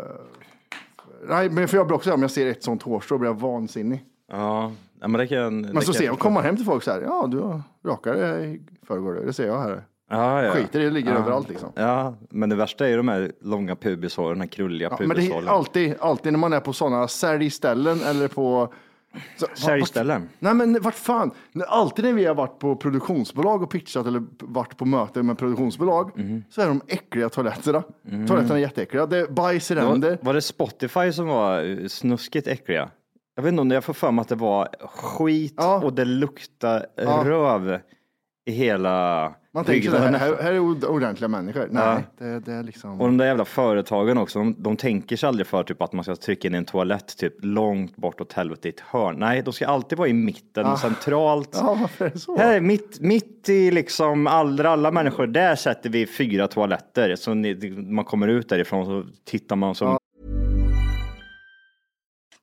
[1.28, 4.06] nej, men för jag blir också, om jag ser ett sånt hårstrå blir jag vansinnig.
[4.32, 5.62] Ja, ja men det kan...
[5.62, 7.38] Men så ser jag, kommer man hem till folk så här, ja du
[8.14, 9.84] dig i förrgår, det ser jag här.
[10.10, 10.52] Ja, ja.
[10.52, 11.70] Skiter i det, ligger överallt liksom.
[11.76, 15.10] Ja, men det värsta är ju de här långa pubishåren, de här krulliga Ja, men
[15.10, 15.48] det är pubishåren.
[15.48, 18.74] alltid, alltid när man är på sådana säljställen eller på
[19.38, 20.30] så- Säljställen.
[20.40, 21.32] Nej men vart fan,
[21.68, 26.12] alltid när vi har varit på produktionsbolag och pitchat eller varit på möten med produktionsbolag
[26.16, 26.44] Mhm.
[26.50, 27.84] så är de äckliga toaletterna.
[28.28, 29.06] Toaletterna är jätteäckliga.
[29.06, 30.10] Det är bajs i ränder.
[30.10, 32.90] Var, var det Spotify som var eh, snuskigt äckliga?
[33.42, 35.82] Jag vet inte om det, jag får för mig att det var skit Ja.
[35.84, 37.24] och det luktade Ja.
[37.26, 37.80] röv
[38.46, 41.68] i hela Man tänker så här, här, är ordentliga människor.
[41.72, 43.02] Nej, det, det är liksom...
[43.02, 46.04] Och de där jävla företagen också, de, de tänker sig aldrig för typ att man
[46.04, 49.16] ska trycka in en toalett typ långt bort åt helvete i ett hörn.
[49.20, 51.50] Nej, de ska alltid vara i mitten, centralt.
[51.54, 52.38] Ja, varför är det så?
[52.38, 57.16] Här, mitt, mitt i liksom alla, alla människor, där sätter vi fyra toaletter.
[57.16, 59.98] Så ni, man kommer ut därifrån så tittar man som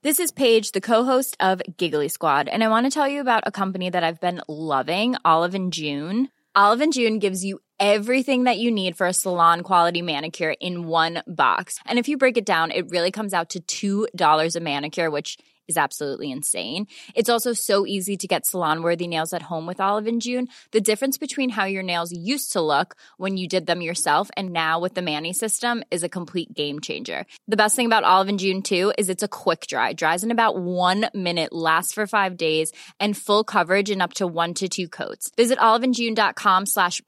[0.00, 3.42] This is Paige, the co-host of Giggly Squad, and I want to tell you about
[3.46, 6.28] a company that I've been loving, Olive and June.
[6.54, 10.86] Olive and June gives you everything that you need for a salon quality manicure in
[10.86, 11.78] one box.
[11.84, 15.38] And if you break it down, it really comes out to $2 a manicure, which
[15.68, 16.88] is absolutely insane.
[17.14, 20.48] It's also so easy to get salon worthy nails at home with Olive and June.
[20.72, 24.48] The difference between how your nails used to look when you did them yourself and
[24.48, 27.26] now with the Manny system is a complete game changer.
[27.48, 29.92] The best thing about Olive and June too is it's a quick dry.
[29.92, 34.26] Dries in about one minute, lasts for five days, and full coverage in up to
[34.26, 35.30] one to two coats.
[35.36, 37.04] Visit oliveandjune.com slash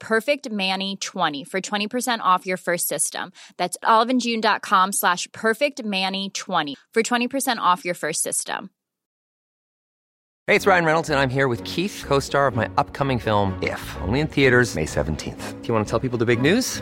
[0.61, 3.31] perfectmanny20 for 20% off your first system.
[3.57, 8.69] That's oliveandjune.com slash perfectmanny20 for 20% off your first system.
[10.47, 13.57] Hey, it's Ryan Reynolds, and I'm here with Keith, co star of my upcoming film,
[13.61, 15.61] If, only in theaters, May 17th.
[15.61, 16.81] Do you want to tell people the big news?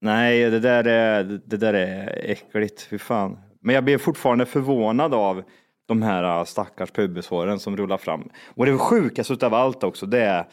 [0.00, 3.38] nej, det där är, det där är äckligt, fy fan.
[3.60, 5.42] Men jag blir fortfarande förvånad av
[5.86, 8.28] de här äh, stackars pubishåren som rullar fram.
[8.54, 10.48] Och det sjukaste utav allt också, det är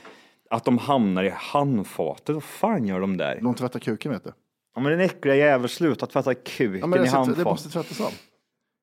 [0.50, 2.34] att de hamnar i handfatet.
[2.34, 3.40] Vad fan gör de där?
[3.42, 4.32] De tvättar kuken vet du.
[4.76, 7.44] Ja men den äckliga jävel, sluta tvätta kuken Ja, i det, det handfatet.
[7.46, 8.12] måste tvättas av.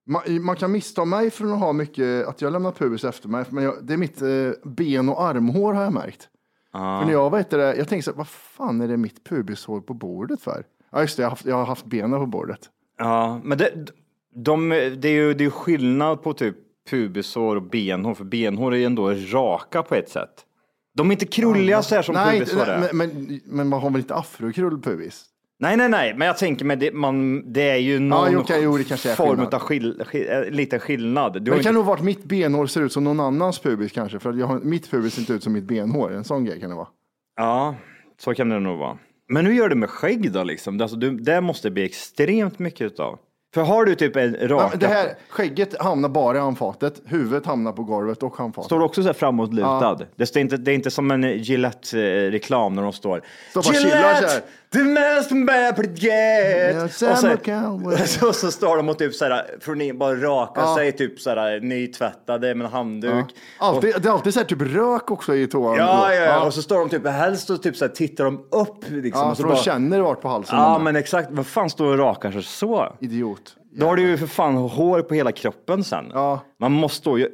[0.07, 3.45] Man, man kan missta mig från att ha mycket, att jag lämnar pubis efter mig,
[3.51, 4.29] men jag, det är mitt eh,
[4.71, 6.29] ben och armhår har jag märkt.
[6.73, 9.81] För när jag vet det, jag tänker så här, vad fan är det mitt pubishår
[9.81, 10.65] på bordet för?
[10.91, 12.71] Ja just det, jag har haft, jag har haft benen på bordet.
[12.99, 13.87] Ja, men det,
[14.35, 16.57] de, det är ju det är skillnad på typ
[16.91, 20.47] pubishår och benhår, för benhår är ju ändå raka på ett sätt.
[20.95, 22.81] De är inte krulliga så här som nej, pubishår är.
[22.81, 25.25] nej, men, men, men man har väl inte afrokrull pubis?
[25.63, 28.63] Nej, nej, nej, men jag tänker med det, man, det är ju någon jo, okej,
[28.63, 31.33] jo, är form av skill, skill, eh, liten skillnad.
[31.33, 33.59] Du Men det kan inte, nog vara att mitt benhår ser ut som någon annans
[33.59, 36.13] pubis kanske, för att jag har, mitt pubis ser inte ut som mitt benhår.
[36.13, 36.89] En sån grej kan det vara.
[37.37, 37.75] Ja,
[38.21, 38.99] så kan det nog vara.
[39.29, 40.81] Men hur gör du med skägg då liksom?
[40.81, 43.19] Alltså, du, det måste bli extremt mycket utav.
[43.55, 47.47] För har du typ en Ja, men det här, skägget hamnar bara i handfatet, huvudet
[47.47, 48.67] hamnar på golvet och handfatet.
[48.67, 50.01] står du också så här framåtlutad?
[50.17, 53.23] Det, står inte, det är inte som en Gillette-reklam när de står
[53.53, 54.43] så här.
[54.73, 56.75] The most important get!
[56.75, 57.97] Ja, och, Sam så, McCallum.
[58.33, 60.75] så, står de och typ så här, från in, bara raka Ja.
[60.77, 63.13] sig, typ så här nytvättade med en handduk.
[63.15, 63.67] Ja.
[63.67, 65.77] Alltid, det är alltid så här typ rök också i toan.
[65.77, 68.37] Ja, ja, ja, och så står de typ helst och typ så här, tittar de
[68.51, 69.23] upp liksom.
[69.23, 70.59] Ja, och så för de bara, känner vart på halsen.
[70.59, 71.29] Ja, men exakt.
[71.31, 72.97] Vad fan står och rakar sig så?
[73.01, 73.57] Idiot.
[73.75, 76.11] Då har du ju för fan hår på hela kroppen sen.
[76.15, 76.41] Ja.
[76.61, 77.29] Man måste stå ju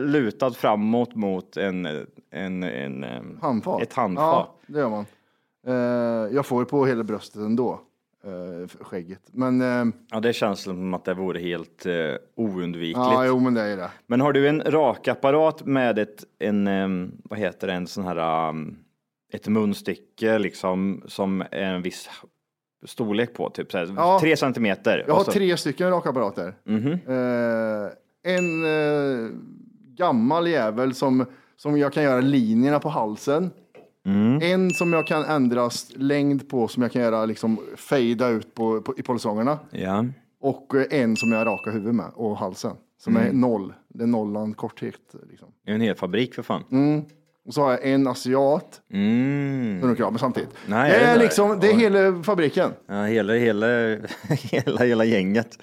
[0.00, 3.82] lutad framåt mot en, en, en, em, Handfat.
[3.82, 4.24] ett handfat.
[4.24, 5.06] Ja, det gör man.
[5.66, 5.74] Eh,
[6.34, 7.80] jag får på hela bröstet ändå,
[8.26, 9.20] uh, skägget.
[9.32, 11.86] Men eh, Ja, det känns som att det vore helt
[12.36, 12.96] oundvikligt.
[12.98, 13.90] ja, jo, men det är det.
[14.06, 18.78] Men har du en rakapparat med ett, en, vad heter det, en sån här, um,
[19.32, 22.08] ett munstycke liksom som är en viss
[22.86, 24.18] storlek på, typ så här, Ja.
[24.20, 25.04] tre centimeter.
[25.06, 26.54] Jag har så- tre stycken rakapparater.
[26.64, 26.92] Mhm.
[26.92, 27.90] Eh,
[28.34, 29.30] en eh,
[29.96, 31.26] gammal jävel som,
[31.56, 33.50] som jag kan göra linjerna på halsen.
[34.06, 34.38] Mm.
[34.42, 38.80] En som jag kan ändra längd på, som jag kan göra liksom fejda ut på,
[38.82, 39.58] på, i polisonger.
[39.70, 40.04] Ja.
[40.40, 42.76] Och eh, en som jag rakar huvudet med och halsen.
[42.98, 43.72] som är noll.
[43.88, 45.14] Det är nollan korthet.
[45.30, 45.48] Liksom.
[45.64, 46.62] Det är en hel fabrik för fan.
[47.46, 49.80] Och så har jag en asiat Mm.
[49.80, 50.50] som de kramar samtidigt.
[50.68, 52.70] Nej, det det är är- liksom, det är hela fabriken.
[52.86, 53.66] Ja, hela, hela,
[54.28, 55.58] hela, hela gänget.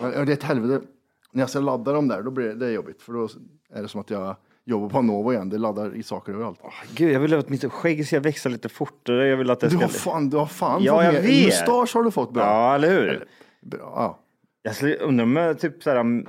[0.00, 0.86] Ja, Det är ett helvete.
[1.32, 3.02] När jag ska ladda dem där, då blir det, det är jobbigt.
[3.02, 3.28] För då
[3.74, 5.48] är det som att jag jobbar på Novo igen.
[5.48, 6.60] Det laddar i saker överallt.
[6.94, 9.28] Gud, jag vill att mitt skägg ska växa lite fortare.
[9.28, 9.84] Jag vill att det Du ska...
[9.84, 11.44] har fan, du har fan Ja, jag vet.
[11.46, 12.42] Mustasch har du fått bra.
[12.44, 13.24] Ja, eller hur?
[13.62, 13.78] bra.
[13.80, 14.18] Ja.
[14.62, 16.26] Jag skulle undra om jag typ såhär, um,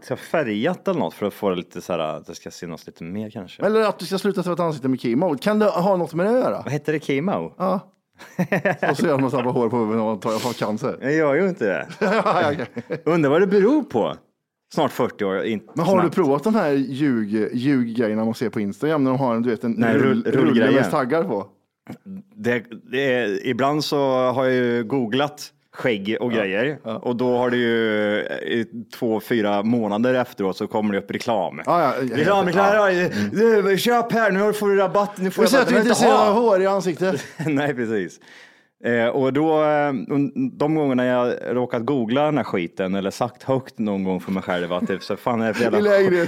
[0.00, 3.04] ska färgat eller något för att få det lite såhär, att det ska synas lite
[3.04, 3.62] mer kanske.
[3.66, 5.36] Eller att du ska sluta tvätta ansiktet med kemo.
[5.38, 6.62] Kan det ha något med det att göra?
[6.64, 7.00] Vad heter det?
[7.00, 7.54] Chemo?
[7.58, 7.80] Ja.
[8.90, 10.98] Och så gör man tappar hår på huvudet och tar- jag får cancer.
[11.00, 11.86] Jag gör ju inte det.
[13.04, 14.14] Undrar vad det beror på.
[14.74, 15.44] Snart 40 år.
[15.44, 16.14] Inte Men har du snabbt.
[16.14, 19.64] provat de här ljug, ljuggrejerna man ser på Instagram när de har en, du vet,
[19.64, 20.72] en Nej, rull, rull- rulle rullgrejer.
[20.72, 21.46] med taggar på?
[22.34, 23.98] Det, det är, ibland så
[24.32, 30.14] har jag ju googlat skägg och grejer och då har det ju två, fyra månader
[30.14, 31.60] efteråt så kommer det upp reklam.
[31.66, 32.90] Ja, ja, ja, reklam, reklam, ja.
[32.92, 33.08] ja.
[33.32, 35.18] Du, köp här, nu får du rabatt.
[35.18, 36.30] Nu får Du ser att du Jag inte ser ha.
[36.32, 37.24] hår i ansiktet.
[37.46, 38.20] Nej, precis.
[38.84, 39.92] Eh, och då, eh,
[40.52, 44.42] de gångerna jag råkat googla den här skiten eller sagt högt någon gång för mig
[44.42, 45.78] själv att så fan är det för jävla,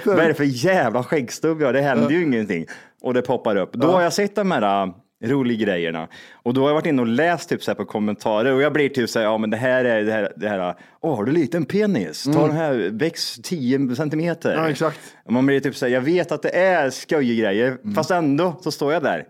[0.04, 1.74] vad är det för jävla skäggstubb jag?
[1.74, 2.66] Det händer ju ingenting.
[3.02, 3.72] Och det poppar upp.
[3.72, 4.92] Då har jag sett de här uh,
[5.24, 8.62] roliga grejerna och då har jag varit inne och läst typ så på kommentarer och
[8.62, 11.16] jag blir typ så här, ja men det här är det här, det här åh
[11.16, 12.24] har du liten penis?
[12.24, 14.52] Ta den här, väx 10 centimeter.
[14.52, 14.64] Mm.
[14.64, 15.00] Ja, exakt.
[15.24, 17.94] Och Man blir typ så här, jag vet att det är skojiga grejer, Mm.
[17.94, 19.24] fast ändå så står jag där.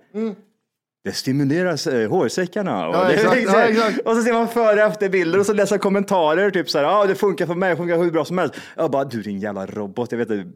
[1.06, 2.88] Det stimulerar eh, hårsäckarna.
[2.88, 3.98] Och, Ja, exakt, ja, exakt.
[3.98, 6.84] och så ser man före och efter bilder och så läser kommentarer typ så här,
[6.84, 8.54] ja ah, det funkar för mig, det funkar hur bra som helst.
[8.76, 10.48] Jag bara, du din jävla robot, jag vet inte,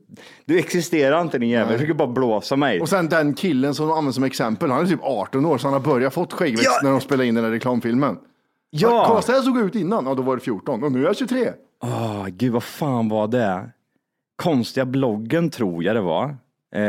[0.44, 2.80] du existerar inte din jävel, du försöker bara blåsa mig.
[2.80, 5.66] Och sen den killen som de använder som exempel, han är typ 18 år så
[5.66, 6.80] han har börjat fått skäggväxt Ja.
[6.82, 8.16] när de spelade in den här reklamfilmen.
[8.70, 9.04] Ja.
[9.08, 11.04] Kolla så här såg jag ut innan, ja då var det 14 och nu är
[11.06, 11.52] jag 23.
[11.82, 13.70] Åh, gud vad fan var det?
[14.42, 16.36] Konstiga bloggen tror jag det var.
[16.72, 16.82] Eh,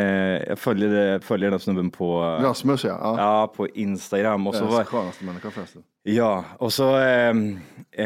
[0.47, 2.99] jag följer, följer den snubben på, Rasmus ja.
[3.01, 3.15] ja.
[3.17, 4.47] ja, på Instagram.
[4.47, 5.83] Och så var, skönaste människa förresten.
[6.03, 7.59] Ja, och så, ehm,
[7.91, 8.05] eh,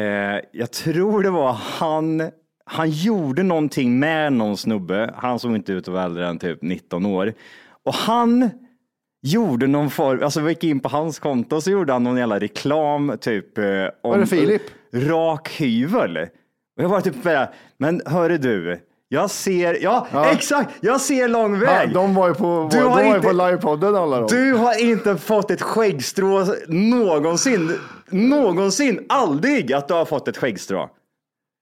[0.52, 2.30] jag tror det var han,
[2.64, 6.62] han gjorde någonting med någon snubbe, han såg inte ut att vara äldre än typ
[6.62, 7.32] 19 år.
[7.84, 8.50] Och han
[9.22, 12.16] gjorde någon form, alltså vi gick in på hans konto och så gjorde han någon
[12.16, 13.64] jävla reklam typ eh,
[14.02, 14.62] om Var det Filip?
[14.94, 16.16] rak hyvel.
[16.76, 20.30] Och jag var typ bara, men hörru du, jag ser, ja, Ja.
[20.30, 21.94] exakt, jag ser lång Ja, väg.
[21.94, 24.26] de var ju på, Du de har inte- på livepodden alla de.
[24.26, 27.72] Du har inte fått ett skäggstrå någonsin.
[28.10, 29.06] Någonsin.
[29.08, 30.90] Aldrig att du har fått ett skäggstrå.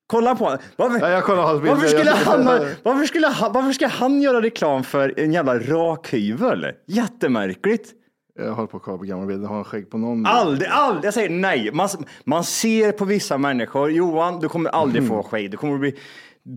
[0.06, 0.58] Kolla på honom.
[0.76, 1.74] Varför, Ja, jag kollar hans bilder.
[1.76, 5.58] varför, skulle han, ha- varför, skulle han, varför ska han göra reklam för en jävla
[5.58, 6.66] rak hyvel?
[6.86, 7.92] Jättemärkligt.
[8.38, 10.26] Jag håller på att kolla på gamla bilder, har han skägg på någon?
[10.26, 11.04] Aldrig, aldrig.
[11.04, 11.70] Jag säger nej.
[11.72, 11.88] Man,
[12.24, 15.16] man ser på vissa människor, Johan, du kommer aldrig Mm.
[15.16, 15.50] få skägg.
[15.50, 15.94] Du kommer bli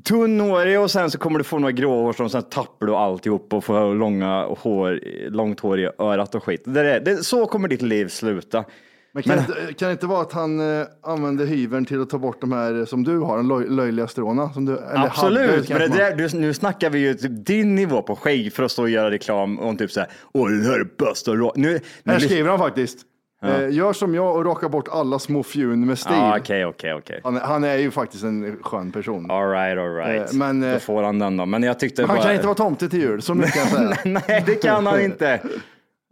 [0.06, 3.64] tunnhårig och sen så kommer du få några gråhår och sen tappar du alltihop och
[3.64, 6.62] får långa hår, långt hår i örat och skit.
[6.66, 8.66] Det är, det, så kommer ditt liv sluta.
[9.12, 12.10] Men kan, det inte, kan det inte vara att han eh, använde hyveln till att
[12.10, 14.54] ta bort de här eh, som du har, de löj, löjliga stråna?
[14.54, 17.76] Som du, hade, Absolut, kanske men det där, du, nu snackar vi ju typ din
[17.76, 20.66] nivå på skägg för att stå och göra reklam om typ så här, åh den
[20.66, 23.00] här är bästa rå-" Nu, nu Här skriver han faktiskt.
[23.44, 26.14] Eh, gör som jag och raka bort alla små fjun med stil.
[26.16, 27.22] Ja, Okej, okej, okej.
[27.24, 29.32] han, han är ju faktiskt en skön person.
[29.32, 30.32] All right, all right.
[30.34, 31.46] Eh, men, eh, Då får han den då.
[31.46, 32.24] Men jag tyckte Han bara...
[32.26, 34.20] kan inte vara tomte till jul, så mycket kan jag säga.
[34.28, 35.42] Nej, det kan han inte.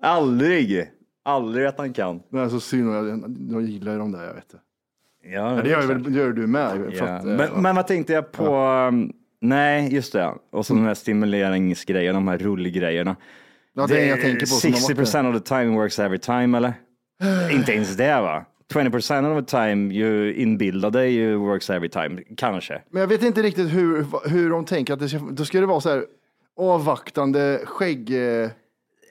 [0.01, 0.89] Aldrig.
[1.25, 2.19] Aldrig att han kan.
[2.31, 4.57] Det är så synd, jag, jag gillar ju de där, jag vet det.
[5.33, 6.91] Ja, Ja, det gör, väl, gör du med.
[6.93, 7.03] Ja.
[7.05, 8.57] att, eh, Men, men vad tänkte jag på?
[8.57, 10.33] um, Nej, just det.
[10.51, 13.15] Och så de här stimuleringsgrejerna, de här rullgrejerna.
[13.75, 14.45] ja, det det jag tänker på.
[14.45, 16.73] som de 60 måste- of the time works every time, eller?
[17.51, 18.45] Inte ens det, va?
[18.73, 18.87] 20
[19.37, 22.81] of the time you inbillar dig you works every time, kanske.
[22.89, 25.65] Men jag vet inte riktigt hur, hur de tänker att det ska, då ska det
[25.65, 26.05] vara så här
[26.59, 28.09] avvaktande skägg...
[28.13, 28.49] eh,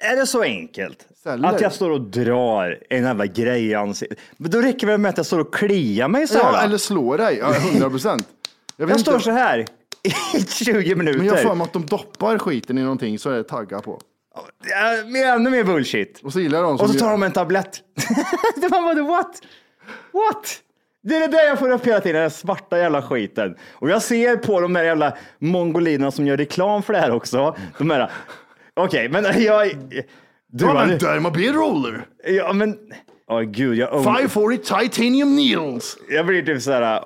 [0.00, 1.06] Är det så enkelt?
[1.22, 1.48] Celler.
[1.48, 4.18] Att jag står och drar en jävla grej i ansiktet.
[4.36, 6.52] Men då räcker det med att jag står och kliar mig så här?
[6.52, 8.28] Ja, eller slå dig, ja, 100 procent.
[8.76, 9.66] Jag, jag står så här
[10.34, 11.18] i 20 minuter.
[11.18, 14.00] Men jag för mig att de doppar skiten i någonting så är det taggar på.
[15.34, 16.20] Ännu mer bullshit.
[16.24, 17.80] Och så gillar de Och så tar de en tablett.
[18.56, 19.42] det var bara, what?
[20.12, 20.60] What?
[21.02, 23.56] Det är det där jag får upp hela tiden, den svarta jävla skiten.
[23.72, 27.56] Och jag ser på de där jävla mongolinerna som gör reklam för det här också.
[27.78, 28.10] De här,
[28.74, 29.70] okej, men jag...
[30.48, 32.06] Du, men har- Dermabil roller!
[32.26, 32.78] ja, men...
[33.28, 34.04] Åh gud, jag...
[34.04, 35.96] 540 titanium needles!
[36.08, 37.04] Jag blir typ så här,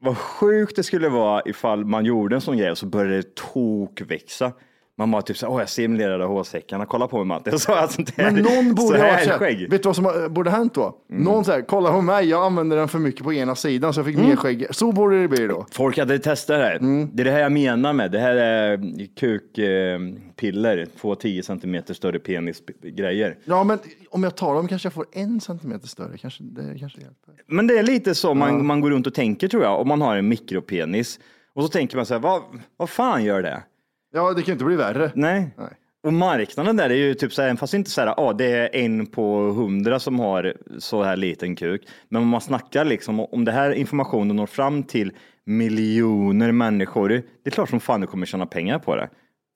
[0.00, 3.34] vad sjukt det skulle vara ifall man gjorde en sån grej och så började det
[3.34, 4.52] tokväxa.
[5.00, 7.50] Man bara typ så här, åh jag simulerade hårsäckarna, kolla på mig Matti.
[7.58, 9.70] Så, alltså, det är- Men någon så borde här ha skägg.
[9.70, 10.96] Vet du vad som har- borde hänt då?
[11.10, 11.22] Mm.
[11.24, 14.06] Någon säger, kolla på mig, jag använder den för mycket på ena sidan så jag
[14.06, 14.66] fick mer skägg.
[14.70, 15.66] Så borde det bli då.
[15.72, 16.76] Folk hade testat det här.
[16.76, 17.10] Mm.
[17.12, 18.10] Det är det här jag menar med.
[18.10, 18.76] Det här är
[19.16, 23.36] kukpiller, två 10 centimeter större penisgrejer.
[23.44, 23.78] Ja, men
[24.10, 26.18] om jag tar dem kanske jag får en centimeter större.
[26.18, 27.34] Kanske, det kanske hjälper.
[27.46, 30.00] Men det är lite så man, man går runt och tänker tror jag, om man
[30.00, 31.20] har en mikropenis.
[31.54, 32.42] Och så tänker man så här, vad,
[32.76, 33.62] vad fan gör det?
[34.12, 35.10] Ja, det kan ju inte bli värre.
[35.14, 35.54] Nej.
[35.58, 35.68] Nej.
[36.02, 38.76] Och marknaden där är ju typ så här, fast inte så här, ja det är
[38.76, 41.88] en på hundra som har så här liten kuk.
[42.08, 45.12] Men om man snackar liksom, om det här informationen når fram till
[45.46, 49.08] miljoner människor, det är klart som fan du kommer tjäna pengar på det.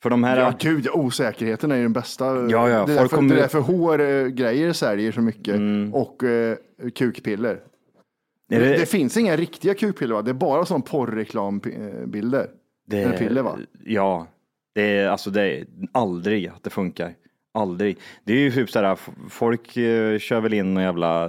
[0.03, 2.25] För de här, Ja, gud, osäkerheten är ju den bästa.
[2.25, 5.55] Ja, ja, det, är därför, kommer- det är därför HR-grejer säljer så mycket
[5.93, 6.57] och eh,
[6.95, 7.61] kukpiller.
[8.49, 8.59] Det...
[8.59, 10.23] det- Det, finns inga riktiga kukpiller, va?
[10.23, 12.47] det är bara sån porrreklambilder.
[12.87, 13.59] Det, piller, va?
[13.85, 14.27] Ja,
[14.75, 17.15] det är alltså det är aldrig att det funkar.
[17.55, 17.99] Aldrig.
[18.25, 21.25] Det är ju typ så här, f- folk eh, kör väl in någon jävla,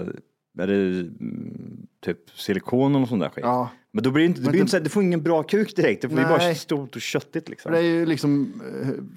[0.59, 3.43] är det mm, typ silikon och sånt där skit.
[3.43, 3.69] Ja.
[3.91, 5.75] Men då blir det inte, det, blir inte så här, det får ingen bra kuk
[5.75, 6.01] direkt.
[6.01, 7.71] Det blir bara stort och köttigt liksom.
[7.71, 8.61] Det är ju liksom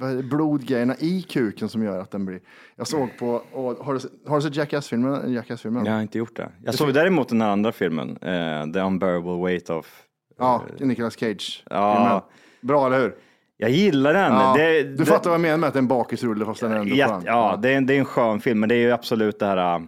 [0.01, 2.41] eh, blodgrejerna i kuken som gör att den blir.
[2.77, 5.33] Jag såg på, och, har, du, har du sett Jackass-filmen?
[5.33, 5.85] Jackass-filmen?
[5.87, 6.51] Jag har inte gjort det.
[6.65, 10.03] Jag såg däremot den här andra filmen, eh, The Unbearable Weight of...
[10.39, 11.65] Ja, Nicolas Cage.
[11.71, 11.95] Ja.
[11.95, 12.21] filmen.
[12.61, 13.15] Bra, eller hur?
[13.61, 14.33] Jag gillar den.
[14.33, 16.61] Ja, det, du det, fattar vad jag menar med att det är en bakisrulle fast
[16.61, 17.23] den är ändå Ja, skön.
[17.27, 19.47] ja det, är, en- det är en skön film, men det är ju absolut det
[19.47, 19.75] här.
[19.75, 19.81] äh,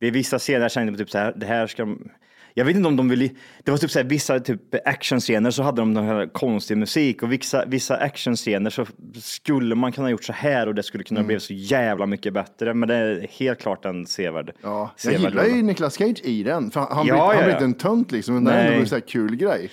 [0.00, 2.10] Det är vissa scener jag kände typ så här, det här ska de-
[2.54, 3.30] jag vet inte om de vill,
[3.64, 7.22] det var typ så här, vissa typ actionscener så hade de den här konstig musik
[7.22, 8.86] och vissa, vissa actionscener så
[9.22, 12.32] skulle man kunna ha gjort så här och det skulle kunna bli så jävla mycket
[12.32, 12.74] bättre.
[12.74, 14.52] Men det är helt klart en sevärd.
[14.62, 15.62] Ja, jag gillar ju.
[15.62, 16.70] Nicolas Cage i den.
[16.70, 18.72] För han, han, Ja, blir, han ja, blir inte en tönt liksom, men det är
[18.72, 19.70] ändå en kul grej.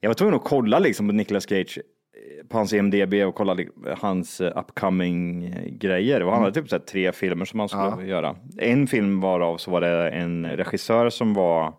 [0.00, 1.78] Jag var tvungen att kolla liksom på Nicolas Cage
[2.48, 6.22] på hans IMDB och kolla li- hans eh, upcoming eh, grejer.
[6.22, 8.36] Och han hade typ så tre filmer som han skulle göra.
[8.58, 11.72] En film varav så var det en regissör som var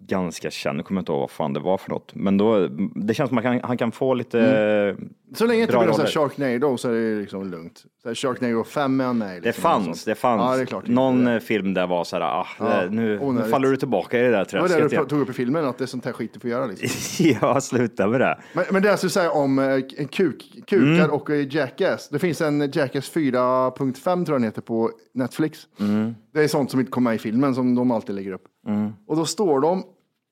[0.00, 2.14] ganska känd, jag kommer inte ihåg vad fan det var för något.
[2.14, 4.96] Men då, det känns som att han kan, han kan få lite...
[5.34, 6.28] Så länge det inte blir så här roller.
[6.28, 7.84] Sharknado så är det liksom lugnt.
[8.02, 10.40] Så här Sharknado 5 är han med i, Det liksom, fanns, det fanns.
[10.42, 10.86] Ja, det är klart.
[10.86, 11.32] Någon det.
[11.34, 14.30] eh, film där var så här, ah, Ja, nu, nu faller du tillbaka i det
[14.30, 16.12] där Det var det träsket du tog upp i filmen, att det är sånt här
[16.12, 16.66] skit du får göra.
[16.66, 16.88] Liksom.
[17.40, 18.38] ja, sluta med det.
[18.52, 21.10] Men, men det jag skulle säga om eh, kuk, kukar Mm.
[21.10, 22.08] och Jackass.
[22.08, 25.58] Det finns en Jackass 4.5 tror jag den heter på Netflix.
[25.80, 26.14] Mm.
[26.34, 28.44] Det är sånt som inte kommer med i filmen som de alltid lägger upp.
[29.06, 29.82] Och då står de,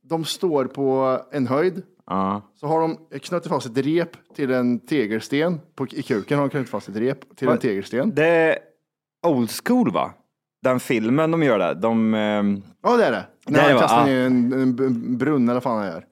[0.09, 1.83] de står på en höjd.
[2.07, 2.43] Ja.
[2.55, 5.61] Så har de knutit fast ett rep till en tegelsten.
[5.75, 8.13] På, I kuken har de knutit fast ett rep till en Vad- tegelsten.
[8.15, 8.59] Det är
[9.27, 10.11] old school va?
[10.63, 12.15] Den filmen de gör där, de...
[12.15, 13.25] ehm, Ja, det är det.
[13.47, 14.07] När är han kastar va?
[14.07, 16.05] ner en, en, en brunn eller vad fan han gör.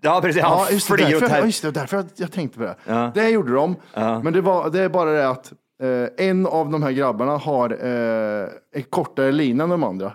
[0.00, 0.42] Ja, precis.
[0.42, 2.76] Ja, Han just det, därför, ja, här- just det, därför jag, jag tänkte på det.
[2.86, 3.10] Ja.
[3.14, 6.82] Det gjorde de, men det, var, det är bara det att eh, en av de
[6.82, 10.12] här grabbarna har eh, en kortare lina än de andra.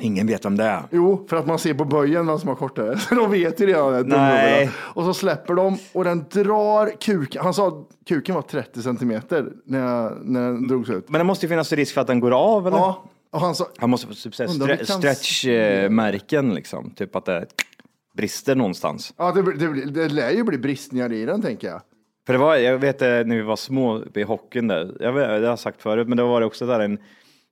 [0.00, 0.82] Ingen vet om det är.
[0.90, 2.98] Jo, för att man ser på böjen vem som har kortare.
[3.08, 3.92] Så de vet ju redan.
[3.92, 4.70] det, Nej.
[4.76, 7.42] Och så släpper de och den drar kuken.
[7.42, 7.74] Han sa att
[8.08, 11.08] kuken var 30 centimeter när, jag, när den drogs ut.
[11.08, 12.76] Men det måste ju finnas risk för att den går av eller?
[12.78, 16.90] Ja, och han sa, Han måste få typ stre- vilken- stretchmärken liksom.
[16.90, 17.46] Typ att det
[18.16, 19.14] brister någonstans.
[19.16, 21.80] ja, det, det, det lär ju bli bristningar i den tänker jag.
[22.26, 25.32] För det var, jag vet när vi var små i hockeyn där, jag vet, det
[25.34, 26.98] har jag sagt förut, men då var det också där en,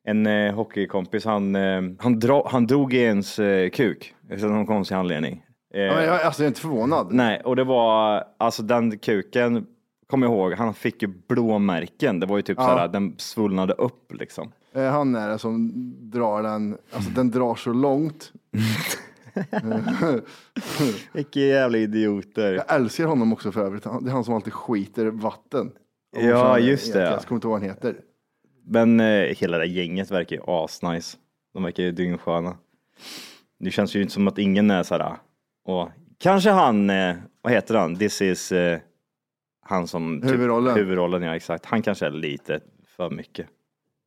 [0.07, 4.67] en eh, hockeykompis, han, eh, han, dra, han drog i ens eh, kuk, av någon
[4.67, 5.43] konstig anledning.
[5.75, 7.13] Eh, Ja, men jag, alltså, jag är inte förvånad.
[7.13, 9.67] Nej, och det var, alltså den kuken,
[10.07, 12.21] kom jag ihåg, han fick ju blåmärken.
[12.21, 12.65] Det var ju typ Ja.
[12.67, 14.53] såhär, den svullnade upp liksom.
[14.75, 15.73] Eh, Han är det som
[16.11, 18.33] drar den, alltså den drar så långt.
[21.13, 22.53] Vilka jävla idioter.
[22.53, 23.83] Jag älskar honom också för övrigt.
[23.83, 25.73] Det är han som alltid skiter vatten.
[26.17, 27.01] Ja, just det.
[27.03, 27.97] Jag kommer inte ihåg vad han heter.
[28.67, 31.17] Men eh, hela det gänget verkar ju asnice.
[31.55, 32.57] De verkar ju dyngsköna.
[33.59, 35.17] Det känns ju inte som att ingen är såhär,
[35.65, 38.79] och kanske han, eh, vad heter han, this is, eh,
[39.67, 40.75] han som typ- Huvudrollen.
[40.77, 41.65] huvudrollen, ja exakt.
[41.67, 42.61] Han kanske är lite
[42.97, 43.47] för mycket.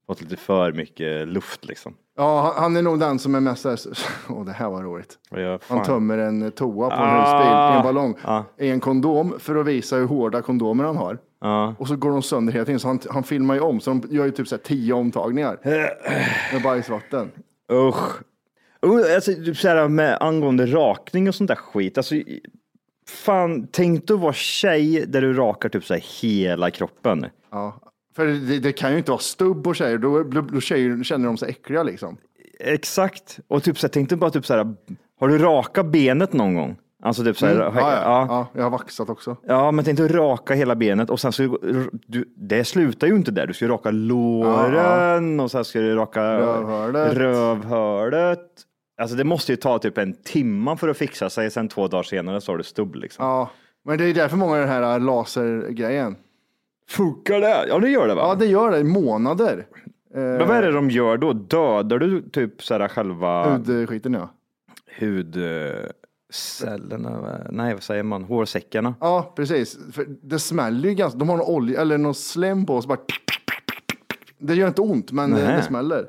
[0.07, 1.93] Fått lite för mycket luft liksom.
[2.17, 3.79] Ja, han- är nog den som är mest såhär,
[4.29, 5.17] åh det här var roligt.
[5.29, 7.19] Jag, Han tömmer en toa på en Ah.
[7.19, 8.15] husbil i en ballong.
[8.23, 8.45] Ja.
[8.57, 11.17] I en kondom för att visa hur hårda kondomer han har.
[11.41, 11.75] Ja.
[11.79, 12.79] Och så går de sönder hela tiden.
[12.79, 13.79] Så han, han filmar ju om.
[13.79, 15.57] Så de gör ju typ så här tio omtagningar.
[16.53, 17.31] med bajsvatten.
[17.71, 18.21] Usch.
[19.15, 21.97] Alltså, typ såhär med angående rakning och sånt där skit.
[21.97, 22.15] Alltså,
[23.09, 27.25] fan, tänk dig att vara tjej där du rakar typ så här hela kroppen.
[27.51, 27.79] Ja.
[28.17, 29.97] För det, det kan ju inte vara stubb på tjejer.
[29.97, 32.17] Då, då, tjejer, känner de sig äckliga liksom.
[32.59, 33.39] Exakt.
[33.47, 34.75] Och typ så här, tänk dig bara typ så här,
[35.19, 36.75] har du rakat benet någon gång?
[37.03, 37.75] Alltså typ så här, Mm.
[37.75, 38.01] Ja, ja.
[38.03, 38.25] ja.
[38.29, 39.37] ja, jag har vaxat också.
[39.47, 41.57] Ja, men tänk dig raka hela benet och sen så,
[42.07, 43.47] du, det slutar ju inte där.
[43.47, 47.13] Du ska ju raka låren och sen ska du raka Rövhålet.
[47.13, 48.39] rövhålet.
[49.01, 51.51] Alltså det måste ju ta typ en timma för att fixa sig.
[51.51, 53.25] Sen två dagar senare så har du stubb liksom.
[53.25, 53.49] Ja,
[53.85, 56.15] men det är därför många den här lasergrejen.
[56.89, 57.65] Funkar det?
[57.67, 58.21] Ja, det gör det va?
[58.21, 59.67] Ja, det gör det i månader.
[60.15, 61.33] Eh, Men vad är det de gör då?
[61.33, 64.29] Dödar du typ så här själva Hudskiten ja.
[64.99, 67.21] hudcellerna?
[67.21, 67.37] va?
[67.51, 68.23] Nej, vad säger man?
[68.23, 68.95] Hårsäckarna?
[68.99, 69.77] Ja, precis.
[69.93, 71.19] För det smäller ju ganska.
[71.19, 72.99] De har någon olja eller någon slem på så bara.
[74.39, 75.55] Det gör inte ont, men det, Nej.
[75.55, 76.05] det smäller.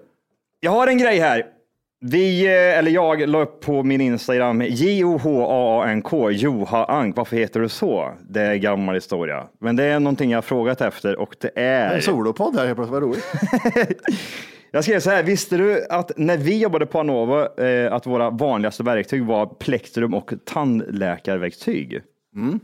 [0.60, 1.46] Jag har en grej här.
[2.00, 7.16] Vi, eh, eller jag, la upp på min Instagram J-O-H-A-A-N-K, Joha Ank.
[7.16, 8.12] Varför heter du så?
[8.28, 9.46] Det är gammal historia.
[9.60, 12.76] Men det är någonting jag har frågat efter och det är en solopodd här helt
[12.76, 13.24] plötsligt, vad roligt.
[14.70, 18.30] Jag skrev så här, visste du att när vi jobbade på Anova eh, att våra
[18.30, 22.00] vanligaste verktyg var plektrum och tandläkarverktyg?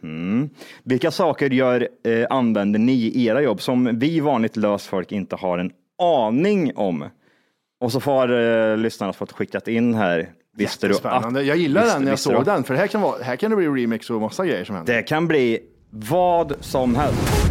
[0.03, 0.51] Mm.
[0.85, 5.59] Vilka saker gör, eh, använder ni i era jobb som vi vanligt lösfolk inte har
[5.59, 7.05] en aning om?
[7.85, 10.31] Och så får eh, lyssnarna fått skickat in här.
[10.57, 11.41] Visste du Spännande.
[11.41, 12.45] att, Jag gillar visste- den när jag visste såg du?
[12.45, 14.95] den, för här kan, vara, här kan det bli remix och massa grejer som händer.
[14.95, 15.59] Det kan bli
[15.91, 17.51] vad som helst.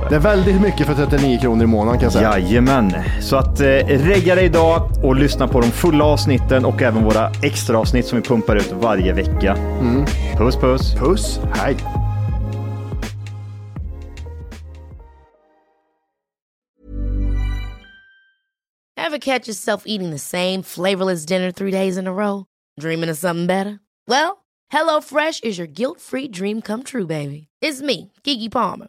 [0.00, 0.08] det.
[0.08, 2.38] Det är väldigt mycket för 39 kronor i månaden kan jag säga.
[2.38, 7.04] Jajamän, så att eh, regga dig idag och lyssna på de fulla avsnitten och även
[7.04, 9.56] våra extra avsnitt som vi pumpar ut varje vecka.
[10.36, 10.94] Puss puss!
[10.94, 11.76] Puss, hej.
[18.96, 22.46] Ever catch yourself eating the same flavorless dinner three days in a row?
[22.80, 23.80] Dreaming of something better?
[24.08, 27.48] Well, HelloFresh is your guilt-free dream come true, baby.
[27.60, 28.88] It's me, Kiki Palmer.